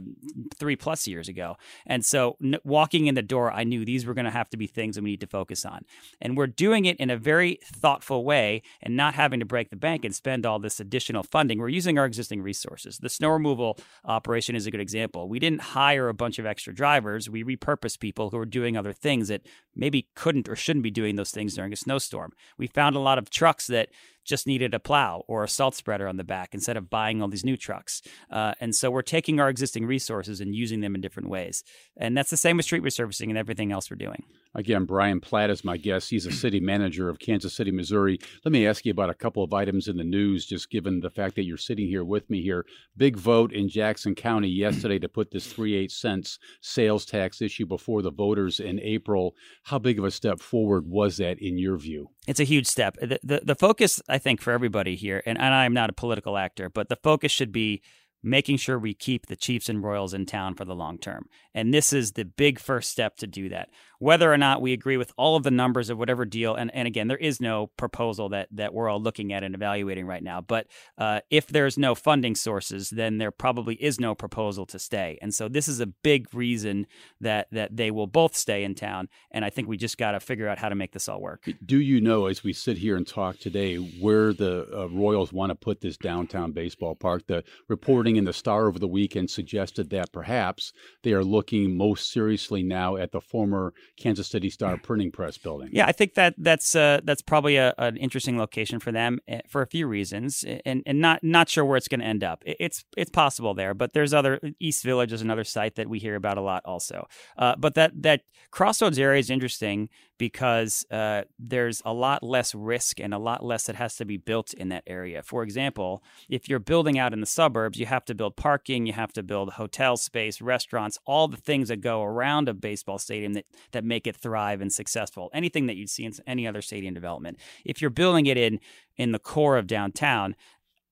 three 0.56 0.76
plus 0.76 1.06
years 1.06 1.28
ago. 1.28 1.56
And 1.86 2.04
so 2.04 2.36
n- 2.42 2.58
walking 2.64 3.06
in 3.06 3.14
the 3.14 3.22
door 3.22 3.52
i 3.52 3.64
knew 3.64 3.84
these 3.84 4.06
were 4.06 4.14
going 4.14 4.24
to 4.24 4.30
have 4.30 4.50
to 4.50 4.56
be 4.56 4.66
things 4.66 4.96
that 4.96 5.04
we 5.04 5.10
need 5.10 5.20
to 5.20 5.26
focus 5.26 5.64
on. 5.64 5.84
And 6.20 6.36
we're 6.36 6.46
doing 6.46 6.84
it 6.84 6.96
in 6.98 7.10
a 7.10 7.16
very 7.16 7.58
thoughtful 7.64 8.24
way 8.24 8.62
and 8.82 8.96
not 8.96 9.14
having 9.14 9.40
to 9.40 9.46
break 9.46 9.70
the 9.70 9.76
bank 9.76 10.04
and 10.04 10.14
spend 10.14 10.46
all 10.46 10.58
this 10.58 10.80
additional 10.80 11.22
funding. 11.22 11.58
We're 11.58 11.68
using 11.68 11.98
our 11.98 12.06
existing 12.06 12.42
resources. 12.42 12.98
The 12.98 13.08
snow 13.08 13.30
removal 13.30 13.78
operation 14.04 14.56
is 14.56 14.66
a 14.66 14.70
good 14.70 14.80
example. 14.80 15.28
We 15.28 15.38
didn't 15.38 15.60
hire 15.60 16.08
a 16.08 16.14
bunch 16.14 16.38
of 16.38 16.46
extra 16.46 16.74
drivers. 16.74 17.30
We 17.30 17.44
repurposed 17.44 18.00
people 18.00 18.30
who 18.30 18.36
were 18.36 18.46
doing 18.46 18.76
other 18.76 18.92
things 18.92 19.28
that 19.28 19.42
maybe 19.76 20.08
couldn't 20.14 20.48
or 20.48 20.56
shouldn't 20.56 20.82
be 20.82 20.90
doing 20.90 21.16
those 21.16 21.30
things 21.30 21.54
during 21.54 21.72
a 21.72 21.76
snowstorm. 21.76 22.32
We 22.58 22.66
found 22.66 22.96
a 22.96 23.00
lot 23.00 23.18
of 23.18 23.30
trucks 23.30 23.66
that 23.68 23.88
just 24.24 24.46
needed 24.46 24.74
a 24.74 24.80
plow 24.80 25.24
or 25.28 25.44
a 25.44 25.48
salt 25.48 25.74
spreader 25.74 26.08
on 26.08 26.16
the 26.16 26.24
back 26.24 26.54
instead 26.54 26.76
of 26.76 26.90
buying 26.90 27.22
all 27.22 27.28
these 27.28 27.44
new 27.44 27.56
trucks. 27.56 28.02
Uh, 28.30 28.54
and 28.60 28.74
so 28.74 28.90
we're 28.90 29.02
taking 29.02 29.40
our 29.40 29.48
existing 29.48 29.86
resources 29.86 30.40
and 30.40 30.54
using 30.54 30.80
them 30.80 30.94
in 30.94 31.00
different 31.00 31.28
ways. 31.28 31.62
And 31.96 32.16
that's 32.16 32.30
the 32.30 32.36
same 32.36 32.56
with 32.56 32.64
street 32.64 32.82
resurfacing 32.82 33.28
and 33.28 33.38
everything 33.38 33.72
else 33.72 33.90
we're 33.90 33.96
doing. 33.96 34.24
Again, 34.54 34.84
Brian 34.84 35.20
Platt 35.20 35.50
is 35.50 35.64
my 35.64 35.76
guest. 35.76 36.10
He's 36.10 36.26
a 36.26 36.32
city 36.32 36.60
manager 36.60 37.08
of 37.08 37.18
Kansas 37.18 37.54
City, 37.54 37.72
Missouri. 37.72 38.18
Let 38.44 38.52
me 38.52 38.66
ask 38.66 38.84
you 38.84 38.92
about 38.92 39.10
a 39.10 39.14
couple 39.14 39.42
of 39.42 39.52
items 39.52 39.88
in 39.88 39.96
the 39.96 40.04
news, 40.04 40.46
just 40.46 40.70
given 40.70 41.00
the 41.00 41.10
fact 41.10 41.34
that 41.34 41.44
you're 41.44 41.56
sitting 41.56 41.88
here 41.88 42.04
with 42.04 42.30
me 42.30 42.40
here. 42.40 42.64
Big 42.96 43.16
vote 43.16 43.52
in 43.52 43.68
Jackson 43.68 44.14
County 44.14 44.48
yesterday 44.48 44.98
to 45.00 45.08
put 45.08 45.30
this 45.30 45.46
3 45.46 45.74
8 45.74 45.90
cents 45.90 46.38
sales 46.60 47.04
tax 47.04 47.42
issue 47.42 47.66
before 47.66 48.02
the 48.02 48.12
voters 48.12 48.60
in 48.60 48.78
April. 48.80 49.34
How 49.64 49.78
big 49.78 49.98
of 49.98 50.04
a 50.04 50.10
step 50.10 50.40
forward 50.40 50.86
was 50.86 51.16
that 51.16 51.38
in 51.40 51.58
your 51.58 51.76
view? 51.76 52.10
It's 52.26 52.40
a 52.40 52.44
huge 52.44 52.66
step. 52.66 52.96
The, 53.00 53.18
the, 53.22 53.40
the 53.44 53.54
focus, 53.54 54.00
I 54.08 54.18
think, 54.18 54.40
for 54.40 54.52
everybody 54.52 54.94
here, 54.94 55.22
and, 55.26 55.38
and 55.38 55.52
I 55.52 55.64
am 55.64 55.74
not 55.74 55.90
a 55.90 55.94
political 55.94 56.36
actor, 56.36 56.70
but 56.70 56.88
the 56.88 56.96
focus 56.96 57.32
should 57.32 57.52
be 57.52 57.82
making 58.24 58.56
sure 58.56 58.78
we 58.78 58.94
keep 58.94 59.26
the 59.26 59.36
Chiefs 59.36 59.68
and 59.68 59.84
Royals 59.84 60.14
in 60.14 60.24
town 60.24 60.54
for 60.54 60.64
the 60.64 60.74
long 60.74 60.98
term. 60.98 61.28
And 61.54 61.72
this 61.72 61.92
is 61.92 62.12
the 62.12 62.24
big 62.24 62.58
first 62.58 62.90
step 62.90 63.18
to 63.18 63.26
do 63.26 63.50
that. 63.50 63.68
Whether 64.04 64.30
or 64.30 64.36
not 64.36 64.60
we 64.60 64.74
agree 64.74 64.98
with 64.98 65.14
all 65.16 65.34
of 65.34 65.44
the 65.44 65.50
numbers 65.50 65.88
of 65.88 65.96
whatever 65.96 66.26
deal, 66.26 66.54
and, 66.54 66.70
and 66.74 66.86
again, 66.86 67.08
there 67.08 67.16
is 67.16 67.40
no 67.40 67.68
proposal 67.78 68.28
that, 68.28 68.46
that 68.52 68.74
we're 68.74 68.86
all 68.86 69.00
looking 69.00 69.32
at 69.32 69.42
and 69.42 69.54
evaluating 69.54 70.06
right 70.06 70.22
now. 70.22 70.42
But 70.42 70.66
uh, 70.98 71.20
if 71.30 71.46
there's 71.46 71.78
no 71.78 71.94
funding 71.94 72.34
sources, 72.34 72.90
then 72.90 73.16
there 73.16 73.30
probably 73.30 73.76
is 73.76 73.98
no 73.98 74.14
proposal 74.14 74.66
to 74.66 74.78
stay. 74.78 75.18
And 75.22 75.32
so 75.32 75.48
this 75.48 75.68
is 75.68 75.80
a 75.80 75.86
big 75.86 76.34
reason 76.34 76.86
that, 77.22 77.48
that 77.52 77.78
they 77.78 77.90
will 77.90 78.06
both 78.06 78.36
stay 78.36 78.62
in 78.62 78.74
town. 78.74 79.08
And 79.30 79.42
I 79.42 79.48
think 79.48 79.68
we 79.68 79.78
just 79.78 79.96
got 79.96 80.12
to 80.12 80.20
figure 80.20 80.48
out 80.48 80.58
how 80.58 80.68
to 80.68 80.74
make 80.74 80.92
this 80.92 81.08
all 81.08 81.22
work. 81.22 81.48
Do 81.64 81.80
you 81.80 81.98
know, 81.98 82.26
as 82.26 82.44
we 82.44 82.52
sit 82.52 82.76
here 82.76 82.98
and 82.98 83.06
talk 83.06 83.38
today, 83.38 83.76
where 83.76 84.34
the 84.34 84.68
uh, 84.70 84.88
Royals 84.90 85.32
want 85.32 85.48
to 85.48 85.54
put 85.54 85.80
this 85.80 85.96
downtown 85.96 86.52
baseball 86.52 86.94
park? 86.94 87.26
The 87.26 87.42
reporting 87.68 88.16
in 88.16 88.24
the 88.24 88.34
Star 88.34 88.66
over 88.66 88.78
the 88.78 88.86
weekend 88.86 89.30
suggested 89.30 89.88
that 89.90 90.12
perhaps 90.12 90.74
they 91.02 91.14
are 91.14 91.24
looking 91.24 91.74
most 91.74 92.12
seriously 92.12 92.62
now 92.62 92.96
at 92.96 93.10
the 93.10 93.22
former 93.22 93.72
Kansas 93.96 94.28
City 94.28 94.50
Star 94.50 94.76
printing 94.76 95.10
press 95.12 95.38
building. 95.38 95.70
Yeah, 95.72 95.86
I 95.86 95.92
think 95.92 96.14
that 96.14 96.34
that's 96.38 96.74
uh, 96.74 97.00
that's 97.04 97.22
probably 97.22 97.56
a, 97.56 97.74
an 97.78 97.96
interesting 97.96 98.38
location 98.38 98.80
for 98.80 98.92
them 98.92 99.20
eh, 99.28 99.40
for 99.48 99.62
a 99.62 99.66
few 99.66 99.86
reasons, 99.86 100.44
and 100.64 100.82
and 100.84 101.00
not 101.00 101.22
not 101.22 101.48
sure 101.48 101.64
where 101.64 101.76
it's 101.76 101.88
going 101.88 102.00
to 102.00 102.06
end 102.06 102.24
up. 102.24 102.42
It's 102.44 102.84
it's 102.96 103.10
possible 103.10 103.54
there, 103.54 103.74
but 103.74 103.92
there's 103.92 104.12
other 104.12 104.40
East 104.58 104.82
Village 104.82 105.12
is 105.12 105.22
another 105.22 105.44
site 105.44 105.76
that 105.76 105.88
we 105.88 105.98
hear 105.98 106.16
about 106.16 106.38
a 106.38 106.42
lot 106.42 106.62
also. 106.64 107.06
Uh, 107.38 107.54
but 107.56 107.74
that 107.74 107.92
that 108.02 108.22
Crossroads 108.50 108.98
area 108.98 109.20
is 109.20 109.30
interesting 109.30 109.88
because 110.18 110.86
uh, 110.90 111.22
there's 111.38 111.82
a 111.84 111.92
lot 111.92 112.22
less 112.22 112.54
risk 112.54 113.00
and 113.00 113.12
a 113.12 113.18
lot 113.18 113.44
less 113.44 113.64
that 113.64 113.76
has 113.76 113.96
to 113.96 114.04
be 114.04 114.16
built 114.16 114.54
in 114.54 114.68
that 114.68 114.84
area. 114.86 115.22
For 115.22 115.42
example, 115.42 116.02
if 116.28 116.48
you're 116.48 116.58
building 116.58 116.98
out 116.98 117.12
in 117.12 117.20
the 117.20 117.26
suburbs, 117.26 117.78
you 117.78 117.86
have 117.86 118.04
to 118.06 118.14
build 118.14 118.36
parking, 118.36 118.86
you 118.86 118.92
have 118.92 119.12
to 119.14 119.22
build 119.22 119.54
hotel 119.54 119.96
space, 119.96 120.40
restaurants, 120.40 120.98
all 121.06 121.28
the 121.28 121.36
things 121.36 121.68
that 121.68 121.80
go 121.80 122.02
around 122.02 122.48
a 122.48 122.54
baseball 122.54 122.98
stadium 122.98 123.32
that, 123.34 123.46
that 123.72 123.84
make 123.84 124.06
it 124.06 124.16
thrive 124.16 124.60
and 124.60 124.72
successful. 124.72 125.30
Anything 125.34 125.66
that 125.66 125.76
you'd 125.76 125.90
see 125.90 126.04
in 126.04 126.12
any 126.26 126.46
other 126.46 126.62
stadium 126.62 126.94
development. 126.94 127.38
If 127.64 127.80
you're 127.80 127.90
building 127.90 128.26
it 128.26 128.36
in 128.36 128.60
in 128.96 129.10
the 129.10 129.18
core 129.18 129.56
of 129.56 129.66
downtown, 129.66 130.36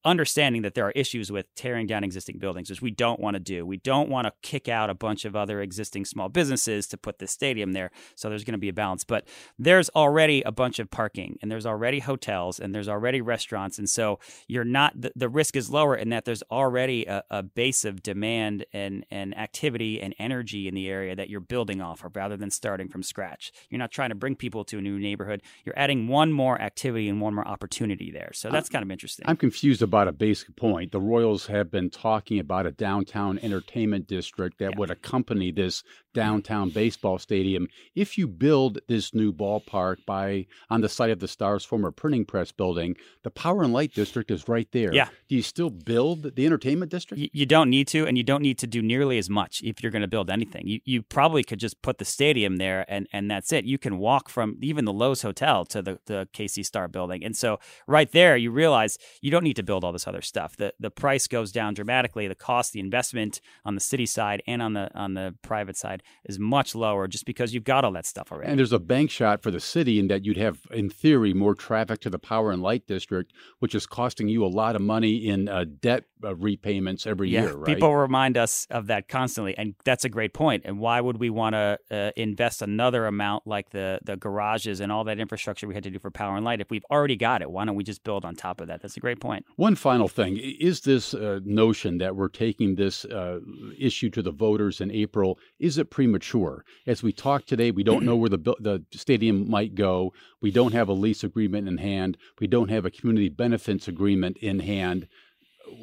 understanding 0.04 0.62
that 0.62 0.74
there 0.74 0.86
are 0.86 0.92
issues 0.92 1.30
with 1.30 1.52
tearing 1.54 1.86
down 1.86 2.04
existing 2.04 2.38
buildings, 2.38 2.70
which 2.70 2.82
we 2.82 2.90
don't 2.90 3.20
want 3.20 3.34
to 3.34 3.40
do. 3.40 3.64
We 3.64 3.76
don't 3.76 4.08
want 4.08 4.26
to 4.26 4.32
kick 4.42 4.68
out 4.68 4.90
a 4.90 4.94
bunch 4.94 5.24
of 5.24 5.36
other 5.36 5.60
existing 5.60 6.04
small 6.04 6.28
businesses 6.28 6.86
to 6.88 6.96
put 6.96 7.18
this 7.18 7.30
stadium 7.30 7.72
there. 7.72 7.90
So 8.16 8.28
there's 8.28 8.44
going 8.44 8.52
to 8.52 8.58
be 8.58 8.68
a 8.68 8.72
balance. 8.72 9.04
But 9.04 9.26
there's 9.58 9.88
already 9.90 10.42
a 10.42 10.52
bunch 10.52 10.78
of 10.78 10.90
parking 10.90 11.38
and 11.40 11.50
there's 11.50 11.66
already 11.66 12.00
hotels 12.00 12.58
and 12.58 12.74
there's 12.74 12.88
already 12.88 13.20
restaurants. 13.20 13.78
And 13.78 13.88
so 13.88 14.18
you're 14.48 14.64
not, 14.64 15.00
the, 15.00 15.12
the 15.14 15.28
risk 15.28 15.56
is 15.56 15.70
lower 15.70 15.94
in 15.94 16.08
that 16.08 16.24
there's 16.24 16.42
already 16.50 17.06
a, 17.06 17.22
a, 17.30 17.42
base 17.42 17.84
of 17.84 18.02
demand 18.02 18.64
and, 18.72 19.04
and 19.10 19.36
activity 19.36 20.00
and 20.00 20.14
energy 20.18 20.68
in 20.68 20.74
the 20.74 20.88
area 20.88 21.14
that 21.14 21.28
you're 21.28 21.40
building 21.40 21.82
off 21.82 22.02
of 22.04 22.16
rather 22.16 22.36
than 22.36 22.50
starting 22.50 22.88
from 22.88 23.02
scratch. 23.02 23.52
You're 23.68 23.78
not 23.78 23.90
trying 23.90 24.08
to 24.08 24.14
bring 24.14 24.36
people 24.36 24.64
to 24.64 24.78
a 24.78 24.80
new 24.80 24.98
neighborhood. 24.98 25.42
You're 25.64 25.78
adding 25.78 26.08
one 26.08 26.32
more 26.32 26.60
activity 26.60 27.08
and 27.08 27.20
one 27.20 27.34
more 27.34 27.46
opportunity 27.46 28.10
there. 28.10 28.30
So 28.32 28.48
that's 28.48 28.68
kind 28.70 28.82
of 28.82 28.90
interesting. 28.90 29.26
I'm 29.28 29.36
confused 29.36 29.82
about 29.82 29.91
a 30.00 30.12
basic 30.12 30.56
point. 30.56 30.92
The 30.92 31.00
Royals 31.00 31.46
have 31.46 31.70
been 31.70 31.90
talking 31.90 32.38
about 32.38 32.66
a 32.66 32.72
downtown 32.72 33.38
entertainment 33.42 34.06
district 34.06 34.58
that 34.58 34.72
yeah. 34.72 34.78
would 34.78 34.90
accompany 34.90 35.52
this 35.52 35.82
mm-hmm. 35.82 36.20
downtown 36.20 36.70
baseball 36.70 37.18
stadium. 37.18 37.68
If 37.94 38.16
you 38.16 38.26
build 38.26 38.78
this 38.88 39.14
new 39.14 39.32
ballpark 39.32 39.98
by 40.06 40.46
on 40.70 40.80
the 40.80 40.88
site 40.88 41.10
of 41.10 41.20
the 41.20 41.28
Stars 41.28 41.64
former 41.64 41.90
printing 41.90 42.24
press 42.24 42.52
building, 42.52 42.96
the 43.22 43.30
Power 43.30 43.62
and 43.62 43.72
Light 43.72 43.94
district 43.94 44.30
is 44.30 44.48
right 44.48 44.68
there. 44.72 44.92
Yeah. 44.94 45.08
Do 45.28 45.36
you 45.36 45.42
still 45.42 45.70
build 45.70 46.36
the 46.36 46.46
entertainment 46.46 46.90
district? 46.90 47.20
You, 47.20 47.28
you 47.32 47.46
don't 47.46 47.70
need 47.70 47.88
to, 47.88 48.06
and 48.06 48.16
you 48.16 48.24
don't 48.24 48.42
need 48.42 48.58
to 48.58 48.66
do 48.66 48.82
nearly 48.82 49.18
as 49.18 49.28
much 49.28 49.62
if 49.62 49.82
you're 49.82 49.92
going 49.92 50.02
to 50.02 50.08
build 50.08 50.30
anything. 50.30 50.66
You 50.66 50.80
you 50.84 51.02
probably 51.02 51.42
could 51.42 51.58
just 51.58 51.82
put 51.82 51.98
the 51.98 52.04
stadium 52.04 52.56
there 52.56 52.84
and 52.88 53.08
and 53.12 53.30
that's 53.30 53.52
it. 53.52 53.64
You 53.64 53.78
can 53.78 53.98
walk 53.98 54.28
from 54.28 54.58
even 54.62 54.84
the 54.84 54.92
Loews 54.92 55.22
Hotel 55.22 55.64
to 55.66 55.82
the, 55.82 55.98
the 56.06 56.28
KC 56.32 56.64
Star 56.64 56.88
building. 56.88 57.24
And 57.24 57.36
so 57.36 57.58
right 57.86 58.10
there 58.10 58.36
you 58.36 58.50
realize 58.50 58.98
you 59.20 59.30
don't 59.30 59.44
need 59.44 59.56
to 59.56 59.62
build 59.62 59.81
all 59.82 59.92
this 59.92 60.06
other 60.06 60.22
stuff. 60.22 60.56
The 60.56 60.72
the 60.78 60.90
price 60.90 61.26
goes 61.26 61.52
down 61.52 61.74
dramatically. 61.74 62.28
The 62.28 62.34
cost, 62.34 62.72
the 62.72 62.80
investment 62.80 63.40
on 63.64 63.74
the 63.74 63.80
city 63.80 64.06
side 64.06 64.42
and 64.46 64.62
on 64.62 64.74
the 64.74 64.90
on 64.94 65.14
the 65.14 65.34
private 65.42 65.76
side 65.76 66.02
is 66.24 66.38
much 66.38 66.74
lower 66.74 67.08
just 67.08 67.26
because 67.26 67.54
you've 67.54 67.64
got 67.64 67.84
all 67.84 67.92
that 67.92 68.06
stuff 68.06 68.32
already. 68.32 68.50
And 68.50 68.58
there's 68.58 68.72
a 68.72 68.78
bank 68.78 69.10
shot 69.10 69.42
for 69.42 69.50
the 69.50 69.60
city 69.60 69.98
in 69.98 70.08
that 70.08 70.24
you'd 70.24 70.36
have, 70.36 70.60
in 70.70 70.90
theory, 70.90 71.32
more 71.34 71.54
traffic 71.54 72.00
to 72.00 72.10
the 72.10 72.18
Power 72.18 72.50
and 72.50 72.62
Light 72.62 72.86
District, 72.86 73.32
which 73.58 73.74
is 73.74 73.86
costing 73.86 74.28
you 74.28 74.44
a 74.44 74.48
lot 74.48 74.76
of 74.76 74.82
money 74.82 75.26
in 75.28 75.48
uh, 75.48 75.64
debt 75.80 76.04
uh, 76.24 76.34
repayments 76.36 77.06
every 77.06 77.30
yeah, 77.30 77.42
year, 77.42 77.54
right? 77.54 77.66
People 77.66 77.94
remind 77.94 78.36
us 78.36 78.66
of 78.70 78.86
that 78.86 79.08
constantly, 79.08 79.56
and 79.56 79.74
that's 79.84 80.04
a 80.04 80.08
great 80.08 80.32
point. 80.34 80.62
And 80.64 80.78
why 80.78 81.00
would 81.00 81.18
we 81.18 81.30
want 81.30 81.54
to 81.54 81.78
uh, 81.90 82.10
invest 82.16 82.62
another 82.62 83.06
amount 83.06 83.46
like 83.46 83.70
the 83.70 83.98
the 84.04 84.16
garages 84.16 84.80
and 84.80 84.92
all 84.92 85.04
that 85.04 85.18
infrastructure 85.18 85.66
we 85.66 85.74
had 85.74 85.84
to 85.84 85.90
do 85.90 85.98
for 85.98 86.10
Power 86.10 86.36
and 86.36 86.44
Light 86.44 86.60
if 86.60 86.70
we've 86.70 86.84
already 86.90 87.16
got 87.16 87.42
it? 87.42 87.50
Why 87.50 87.64
don't 87.64 87.74
we 87.74 87.84
just 87.84 88.04
build 88.04 88.24
on 88.24 88.34
top 88.34 88.60
of 88.60 88.68
that? 88.68 88.82
That's 88.82 88.96
a 88.96 89.00
great 89.00 89.20
point. 89.20 89.44
One 89.56 89.71
final 89.74 90.08
thing 90.08 90.36
is 90.38 90.80
this 90.80 91.14
uh, 91.14 91.40
notion 91.44 91.98
that 91.98 92.16
we're 92.16 92.28
taking 92.28 92.74
this 92.74 93.04
uh, 93.04 93.40
issue 93.78 94.10
to 94.10 94.22
the 94.22 94.30
voters 94.30 94.80
in 94.80 94.90
April. 94.90 95.38
Is 95.58 95.78
it 95.78 95.90
premature? 95.90 96.64
As 96.86 97.02
we 97.02 97.12
talk 97.12 97.46
today, 97.46 97.70
we 97.70 97.82
don't 97.82 98.04
know 98.04 98.16
where 98.16 98.30
the 98.30 98.38
the 98.38 98.84
stadium 98.92 99.50
might 99.50 99.74
go. 99.74 100.12
We 100.40 100.50
don't 100.50 100.72
have 100.72 100.88
a 100.88 100.92
lease 100.92 101.24
agreement 101.24 101.68
in 101.68 101.78
hand. 101.78 102.16
We 102.40 102.46
don't 102.46 102.70
have 102.70 102.84
a 102.84 102.90
community 102.90 103.28
benefits 103.28 103.88
agreement 103.88 104.36
in 104.38 104.60
hand. 104.60 105.08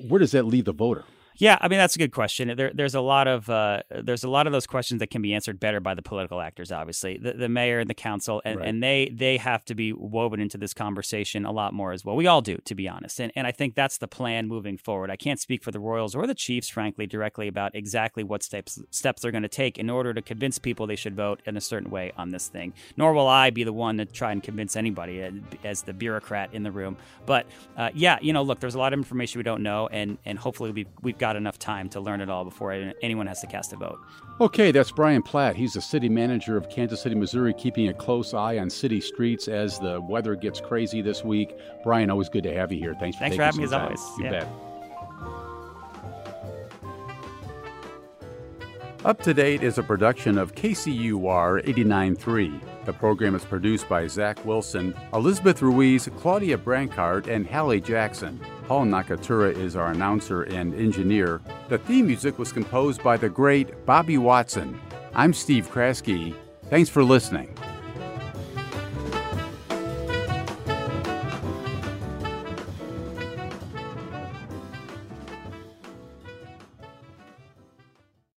Where 0.07 0.19
does 0.19 0.31
that 0.31 0.45
leave 0.45 0.65
the 0.65 0.73
voter? 0.73 1.05
Yeah, 1.39 1.57
I 1.61 1.69
mean 1.69 1.79
that's 1.79 1.95
a 1.95 1.99
good 1.99 2.11
question. 2.11 2.53
There, 2.57 2.71
there's 2.73 2.95
a 2.95 3.01
lot 3.01 3.27
of 3.29 3.49
uh, 3.49 3.83
there's 3.89 4.25
a 4.25 4.29
lot 4.29 4.45
of 4.45 4.51
those 4.51 4.67
questions 4.67 4.99
that 4.99 5.09
can 5.09 5.21
be 5.21 5.33
answered 5.33 5.57
better 5.57 5.79
by 5.79 5.95
the 5.95 6.01
political 6.01 6.41
actors, 6.41 6.69
obviously, 6.69 7.17
the, 7.17 7.31
the 7.31 7.47
mayor 7.47 7.79
and 7.79 7.89
the 7.89 7.93
council, 7.93 8.41
and, 8.43 8.59
right. 8.59 8.67
and 8.67 8.83
they 8.83 9.09
they 9.15 9.37
have 9.37 9.63
to 9.65 9.73
be 9.73 9.93
woven 9.93 10.41
into 10.41 10.57
this 10.57 10.73
conversation 10.73 11.45
a 11.45 11.51
lot 11.51 11.73
more 11.73 11.93
as 11.93 12.03
well. 12.03 12.17
We 12.17 12.27
all 12.27 12.41
do, 12.41 12.57
to 12.65 12.75
be 12.75 12.89
honest, 12.89 13.21
and 13.21 13.31
and 13.37 13.47
I 13.47 13.53
think 13.53 13.73
that's 13.73 13.97
the 13.97 14.07
plan 14.07 14.49
moving 14.49 14.77
forward. 14.77 15.09
I 15.09 15.15
can't 15.15 15.39
speak 15.39 15.63
for 15.63 15.71
the 15.71 15.79
Royals 15.79 16.13
or 16.13 16.27
the 16.27 16.35
Chiefs, 16.35 16.67
frankly, 16.67 17.07
directly 17.07 17.47
about 17.47 17.73
exactly 17.73 18.21
what 18.21 18.43
steps 18.43 18.77
steps 18.91 19.21
they're 19.21 19.31
going 19.31 19.43
to 19.43 19.47
take 19.47 19.77
in 19.77 19.89
order 19.89 20.13
to 20.13 20.21
convince 20.21 20.59
people 20.59 20.87
they 20.87 20.97
should 20.97 21.15
vote 21.15 21.41
in 21.45 21.55
a 21.55 21.61
certain 21.61 21.89
way 21.89 22.11
on 22.17 22.31
this 22.31 22.49
thing. 22.49 22.73
Nor 22.97 23.13
will 23.13 23.29
I 23.29 23.49
be 23.49 23.63
the 23.63 23.71
one 23.71 23.97
to 23.99 24.05
try 24.05 24.33
and 24.33 24.43
convince 24.43 24.75
anybody 24.75 25.23
uh, 25.23 25.31
as 25.63 25.83
the 25.83 25.93
bureaucrat 25.93 26.53
in 26.53 26.63
the 26.63 26.71
room. 26.71 26.97
But 27.25 27.47
uh, 27.77 27.91
yeah, 27.93 28.19
you 28.21 28.33
know, 28.33 28.43
look, 28.43 28.59
there's 28.59 28.75
a 28.75 28.79
lot 28.79 28.91
of 28.91 28.99
information 28.99 29.39
we 29.39 29.43
don't 29.43 29.63
know, 29.63 29.87
and 29.87 30.17
and 30.25 30.37
hopefully 30.37 30.71
we've 30.71 30.87
we've 31.01 31.17
got 31.17 31.28
got 31.29 31.35
enough 31.35 31.59
time 31.59 31.87
to 31.87 31.99
learn 31.99 32.21
it 32.21 32.29
all 32.29 32.43
before 32.43 32.71
anyone 33.03 33.27
has 33.27 33.39
to 33.39 33.45
cast 33.45 33.71
a 33.71 33.75
vote. 33.75 33.99
Okay, 34.41 34.71
that's 34.71 34.91
Brian 34.91 35.21
Platt. 35.21 35.55
He's 35.55 35.73
the 35.73 35.81
city 35.81 36.09
manager 36.09 36.57
of 36.57 36.67
Kansas 36.71 37.01
City, 37.01 37.13
Missouri, 37.13 37.53
keeping 37.53 37.87
a 37.87 37.93
close 37.93 38.33
eye 38.33 38.57
on 38.57 38.67
city 38.71 38.99
streets 38.99 39.47
as 39.47 39.77
the 39.77 40.01
weather 40.01 40.33
gets 40.35 40.59
crazy 40.59 41.03
this 41.03 41.23
week. 41.23 41.55
Brian, 41.83 42.09
always 42.09 42.29
good 42.29 42.41
to 42.43 42.55
have 42.55 42.71
you 42.71 42.79
here. 42.79 42.95
Thanks 42.99 43.15
for 43.17 43.21
Thanks 43.21 43.35
for 43.35 43.43
having 43.43 43.59
me 43.59 43.65
as 43.65 43.73
always. 43.73 44.01
You 44.17 44.25
yeah. 44.25 44.31
bet. 44.31 44.47
Up 49.05 49.21
to 49.21 49.33
Date 49.33 49.61
is 49.61 49.77
a 49.77 49.83
production 49.83 50.39
of 50.39 50.55
KCUR 50.55 51.63
89.3. 51.63 52.85
The 52.85 52.93
program 52.93 53.35
is 53.35 53.45
produced 53.45 53.87
by 53.87 54.07
Zach 54.07 54.43
Wilson, 54.45 54.95
Elizabeth 55.13 55.61
Ruiz, 55.61 56.09
Claudia 56.17 56.57
Brancart, 56.57 57.27
and 57.27 57.45
Hallie 57.45 57.81
Jackson. 57.81 58.39
Paul 58.69 58.85
Nakatura 58.85 59.51
is 59.51 59.75
our 59.75 59.87
announcer 59.87 60.43
and 60.43 60.75
engineer. 60.75 61.41
The 61.69 61.79
theme 61.79 62.05
music 62.05 62.37
was 62.37 62.51
composed 62.51 63.01
by 63.01 63.17
the 63.17 63.27
great 63.27 63.83
Bobby 63.83 64.19
Watson. 64.19 64.79
I'm 65.15 65.33
Steve 65.33 65.71
Kraske. 65.71 66.35
Thanks 66.69 66.87
for 66.87 67.03
listening. 67.03 67.57